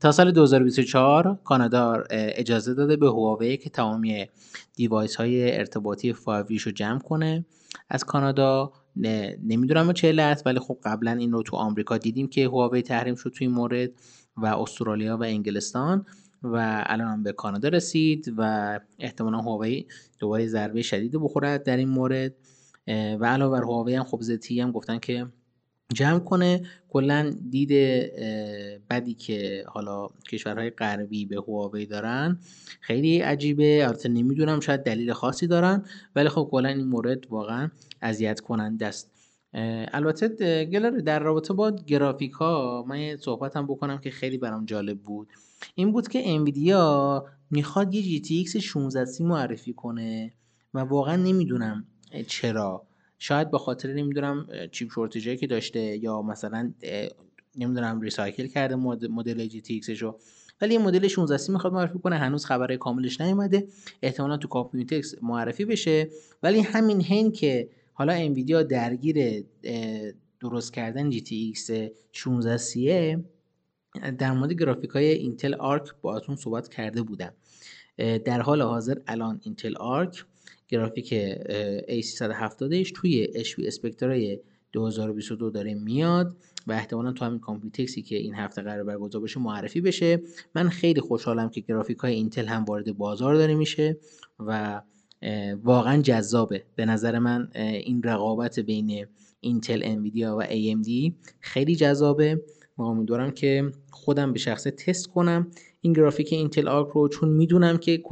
تا 0.00 0.12
سال 0.12 0.32
2024 0.32 1.38
کانادا 1.44 2.04
اجازه 2.10 2.74
داده 2.74 2.96
به 2.96 3.06
هواوی 3.06 3.56
که 3.56 3.70
تمامی 3.70 4.26
دیوایس 4.74 5.16
های 5.16 5.58
ارتباطی 5.58 6.12
5 6.12 6.60
رو 6.60 6.72
جمع 6.72 6.98
کنه. 6.98 7.44
از 7.88 8.04
کانادا 8.04 8.72
نمی‌دونم 8.96 9.92
چه 9.92 10.08
علت 10.08 10.42
ولی 10.46 10.58
خب 10.58 10.78
قبلا 10.84 11.12
این 11.12 11.32
رو 11.32 11.42
تو 11.42 11.56
آمریکا 11.56 11.98
دیدیم 11.98 12.28
که 12.28 12.46
هواوی 12.46 12.82
تحریم 12.82 13.14
شد 13.14 13.30
تو 13.30 13.44
این 13.44 13.50
مورد 13.50 13.90
و 14.36 14.46
استرالیا 14.46 15.16
و 15.16 15.22
انگلستان 15.22 16.06
و 16.42 16.84
الان 16.86 17.08
هم 17.08 17.22
به 17.22 17.32
کانادا 17.32 17.68
رسید 17.68 18.34
و 18.36 18.80
احتمالا 18.98 19.38
هواوی 19.38 19.86
دوباره 20.18 20.46
ضربه 20.46 20.82
شدید 20.82 21.12
بخورد 21.12 21.62
در 21.62 21.76
این 21.76 21.88
مورد. 21.88 22.34
و 22.88 23.24
علاوه 23.24 23.58
بر 23.58 23.64
هواوی 23.64 23.94
هم 23.94 24.04
خب 24.04 24.18
زتی 24.20 24.60
هم 24.60 24.70
گفتن 24.70 24.98
که 24.98 25.26
جمع 25.92 26.18
کنه 26.18 26.62
کلا 26.88 27.34
دید 27.50 27.68
بدی 28.90 29.14
که 29.14 29.64
حالا 29.66 30.08
کشورهای 30.30 30.70
غربی 30.70 31.26
به 31.26 31.36
هواوی 31.36 31.86
دارن 31.86 32.38
خیلی 32.80 33.20
عجیبه. 33.20 33.84
البته 33.86 34.08
نمی‌دونم 34.08 34.60
شاید 34.60 34.82
دلیل 34.82 35.12
خاصی 35.12 35.46
دارن 35.46 35.84
ولی 36.16 36.28
خب 36.28 36.48
کلا 36.50 36.68
این 36.68 36.86
مورد 36.86 37.26
واقعا 37.30 37.70
اذیت 38.02 38.40
کننده 38.40 38.86
است. 38.86 39.10
البته 39.92 40.64
گلر 40.64 40.90
در 40.90 41.18
رابطه 41.18 41.54
با 41.54 41.70
گرافیک 41.70 42.32
ها 42.32 42.84
من 42.88 42.98
یه 43.00 43.16
صحبت 43.16 43.56
هم 43.56 43.66
بکنم 43.66 43.98
که 43.98 44.10
خیلی 44.10 44.38
برام 44.38 44.64
جالب 44.64 44.98
بود. 44.98 45.28
این 45.74 45.92
بود 45.92 46.08
که 46.08 46.34
انویدیا 46.34 47.24
می‌خواد 47.50 47.94
GTX 47.94 48.56
16 48.56 49.24
معرفی 49.24 49.72
کنه 49.72 50.32
و 50.74 50.78
واقعا 50.78 51.16
نمی‌دونم 51.16 51.84
چرا. 52.26 52.86
شاید 53.18 53.50
به 53.50 53.58
خاطر 53.58 53.92
نمی‌دونم 53.92 54.46
chip 54.72 54.90
shortage 54.90 55.31
ی 55.31 55.36
که 55.36 55.46
داشته 55.46 55.80
یا 55.80 56.22
مثلا 56.22 56.72
نمی‌دونم 57.56 58.00
recycle 58.00 58.46
کرده 58.46 58.74
مدل 59.08 59.46
GT 59.46 59.94
رو. 59.94 60.18
ولی 60.60 60.76
این 60.76 60.86
مدل 60.86 61.08
16 61.08 61.36
سی 61.36 61.52
می‌خواد 61.52 61.72
معرفی 61.72 61.98
کنه 61.98 62.18
هنوز 62.18 62.44
خبر 62.44 62.76
کاملش 62.76 63.20
نیومده. 63.20 63.66
احتمالا 64.02 64.36
تو 64.36 64.48
Computex 64.48 65.14
معرفی 65.22 65.64
بشه. 65.64 66.08
ولی 66.42 66.60
همین 66.60 67.00
هین 67.00 67.32
که 67.32 67.68
حالا 67.92 68.12
انویدیا 68.12 68.62
درگیر 68.62 69.44
درست 70.40 70.72
کردن 70.72 71.10
GTX 71.10 71.70
16 72.12 72.56
سیه 72.56 73.24
در 74.18 74.32
مورد 74.32 74.52
گرافیک 74.52 74.90
های 74.90 75.04
اینتل 75.04 75.54
آرک 75.54 75.94
باهاتون 76.02 76.36
صحبت 76.36 76.68
کرده 76.68 77.02
بودم. 77.02 77.32
در 78.24 78.40
حال 78.40 78.62
حاضر 78.62 78.98
الان 79.06 79.40
اینتل 79.44 79.76
آرک 79.76 80.24
گرافیک 80.68 81.14
A370 81.82 82.92
توی 82.94 83.28
HP 83.44 83.66
Spectre 83.66 84.24
های 84.24 84.40
2022 84.72 85.50
داره 85.50 85.74
میاد 85.74 86.36
و 86.66 86.72
احتمالا 86.72 87.12
تو 87.12 87.24
همین 87.24 87.38
Computex 87.38 87.95
ی 87.95 88.02
که 88.02 88.16
این 88.16 88.34
هفته 88.34 88.62
قرار 88.62 88.84
برگزار 88.84 89.22
بشه 89.22 89.40
معرفی 89.40 89.80
بشه. 89.80 90.22
من 90.54 90.68
خیلی 90.68 91.00
خوشحالم 91.00 91.48
که 91.48 91.60
گرافیک 91.60 91.98
های 91.98 92.14
اینتل 92.14 92.46
هم 92.46 92.64
وارد 92.64 92.96
بازار 92.96 93.34
داره 93.34 93.54
میشه 93.54 93.96
و 94.38 94.82
واقعا 95.62 96.02
جذابه. 96.02 96.64
به 96.76 96.84
نظر 96.84 97.18
من 97.18 97.48
این 97.54 98.02
رقابت 98.02 98.60
بین 98.60 99.06
اینتل 99.40 99.80
انویدیا 99.84 100.36
و 100.36 100.44
AMD 100.44 101.12
خیلی 101.40 101.76
جذابه. 101.76 102.42
و 102.78 102.82
امیدوارم 102.82 103.30
که 103.30 103.72
خودم 103.90 104.32
به 104.32 104.38
شخصه 104.38 104.70
تست 104.70 105.06
کنم 105.06 105.50
این 105.84 105.92
گرافیک 105.92 106.32
اینتل 106.32 106.68
آرک 106.68 106.88
رو 106.88 107.08
چون 107.08 107.28
می‌دونم 107.28 107.78
که 107.78 108.02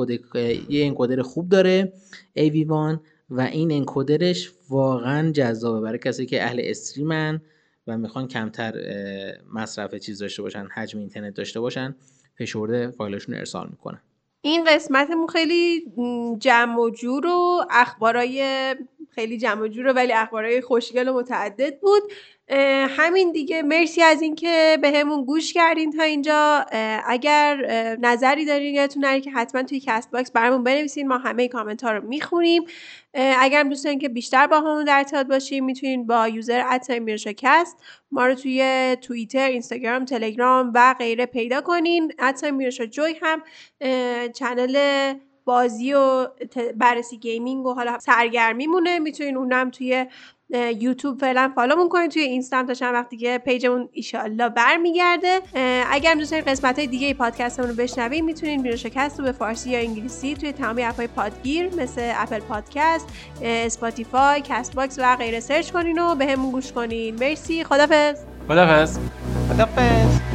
یه 0.69 0.87
encoder 0.87 1.23
خوب 1.23 1.49
داره 1.49 1.93
AV1 2.39 2.99
و 3.31 3.41
این 3.41 3.73
encoder 3.73 4.35
ش 4.35 4.53
واقعا 4.71 5.31
جذابه 5.31 5.81
برای 5.81 5.99
کسی 5.99 6.27
که 6.27 6.43
اهل 6.43 6.61
stream 6.65 7.30
ن 7.30 7.41
و 7.87 7.99
می‌خوان 7.99 8.29
کمتر 8.29 8.73
مصرف 9.53 9.95
چیز 9.95 10.19
داشته 10.19 10.43
باشن 10.43 10.67
حجم 10.75 10.99
اینترنت 10.99 11.35
داشته 11.35 11.61
باشن 11.61 11.95
فشرده 12.39 12.91
فایلشون 12.91 13.35
ارسال 13.35 13.69
می‌کنن. 13.71 14.01
این 14.43 14.65
قسمتمون 14.65 15.27
خیلی 15.27 15.93
جمع 16.39 16.79
و 16.79 16.91
جور 16.91 17.27
و 17.27 17.61
اخبارای 17.71 18.75
خیلی 19.11 19.39
جمع 19.39 19.63
و 19.63 19.69
جور 19.69 19.93
ولی 19.97 20.13
اخبارای 20.13 20.61
خوشگل 20.61 21.09
و 21.09 21.13
متعدد 21.13 21.81
بود. 21.81 22.03
همین 22.89 23.33
دیگه. 23.33 23.63
مرسی 23.63 24.03
از 24.03 24.23
اینکه 24.23 24.79
بهمون 24.83 25.25
گوش 25.25 25.53
کردین 25.53 25.93
تا 25.93 26.03
اینجا. 26.03 26.65
اگر 27.07 27.57
نظری 28.01 28.45
دارین 28.45 28.75
یادتون 28.75 29.05
نره 29.05 29.21
که 29.21 29.31
حتما 29.31 29.63
توی 29.63 29.81
Castbox 29.81 30.31
برامون 30.31 30.65
بنویسین. 30.65 31.09
ما 31.09 31.19
همه 31.19 31.49
کامنت 31.49 31.85
ها 31.85 31.93
رو 31.93 32.09
می‌خونیم. 32.09 32.63
اگر 33.15 33.63
دوست 33.63 33.85
دارین 33.85 33.99
که 33.99 34.09
بیشتر 34.09 34.47
باهامون 34.47 34.85
در 34.85 34.97
ارتباط 34.97 35.27
باشیم 35.27 35.65
می‌تونین 35.65 36.07
با 36.07 36.29
user 36.29 36.63
at 36.71 36.91
ما 38.11 38.27
رو 38.27 38.35
توی 38.35 38.97
توییتر 39.01 39.49
اینستاگرام 39.49 40.05
تلگرام 40.05 40.73
و 40.75 40.95
غیره 40.99 41.27
پیدا 41.27 41.61
کنین. 41.61 42.13
at 42.19 42.45
جوی 42.91 43.17
هم 43.23 43.43
channel 44.33 45.15
بازی 45.45 45.95
و 45.95 46.27
بررسی 46.77 47.19
gaming 47.19 47.67
و 47.67 47.75
حالا 47.75 47.99
سرگرمی 47.99 48.67
مونه 48.67 48.99
می‌تونین 48.99 49.37
اونم 49.37 49.71
توی 49.71 50.07
یوتیوب 50.53 51.21
فعلا 51.21 51.53
follow 51.55 51.77
مون 51.77 51.89
کنید 51.89 52.11
توی 52.11 52.23
اینستام 52.23 52.67
تا 52.67 52.75
چند 52.75 52.95
وقت 52.95 53.09
دیگه 53.09 53.39
page 53.39 53.67
مون 53.67 53.89
ایشالله 53.93 54.49
برمیگرده. 54.49 55.41
اگر 55.91 56.15
دوست 56.15 56.33
قسمت 56.33 56.79
های 56.79 56.87
دیگه 56.89 57.15
پادکستمون 57.15 57.69
رو 57.69 57.75
بشنوید 57.75 58.25
می‌تونین 58.25 58.63
بیرون 58.63 58.77
شکست 58.77 59.19
رو 59.19 59.25
به 59.25 59.33
فارسی 59.33 59.71
یا 59.71 59.79
انگلیسی 59.79 60.35
توی 60.35 60.53
تمام 60.53 60.77
app 60.83 60.97
های 60.97 61.07
پادگیر 61.07 61.75
مثل 61.75 62.13
Apple 62.15 62.41
Podcast 62.41 63.07
Spotify 63.43 64.43
Castbox 64.45 64.99
و 64.99 65.17
غیره 65.17 65.41
search 65.41 65.71
کنین 65.71 65.99
و 65.99 66.15
بهمون 66.15 66.53
گوش 66.53 66.73
کنین. 66.73 67.15
مرسی. 67.15 67.65
خدافظ 67.65 68.19
خدافظ 68.49 68.99
خدافظ 69.49 70.32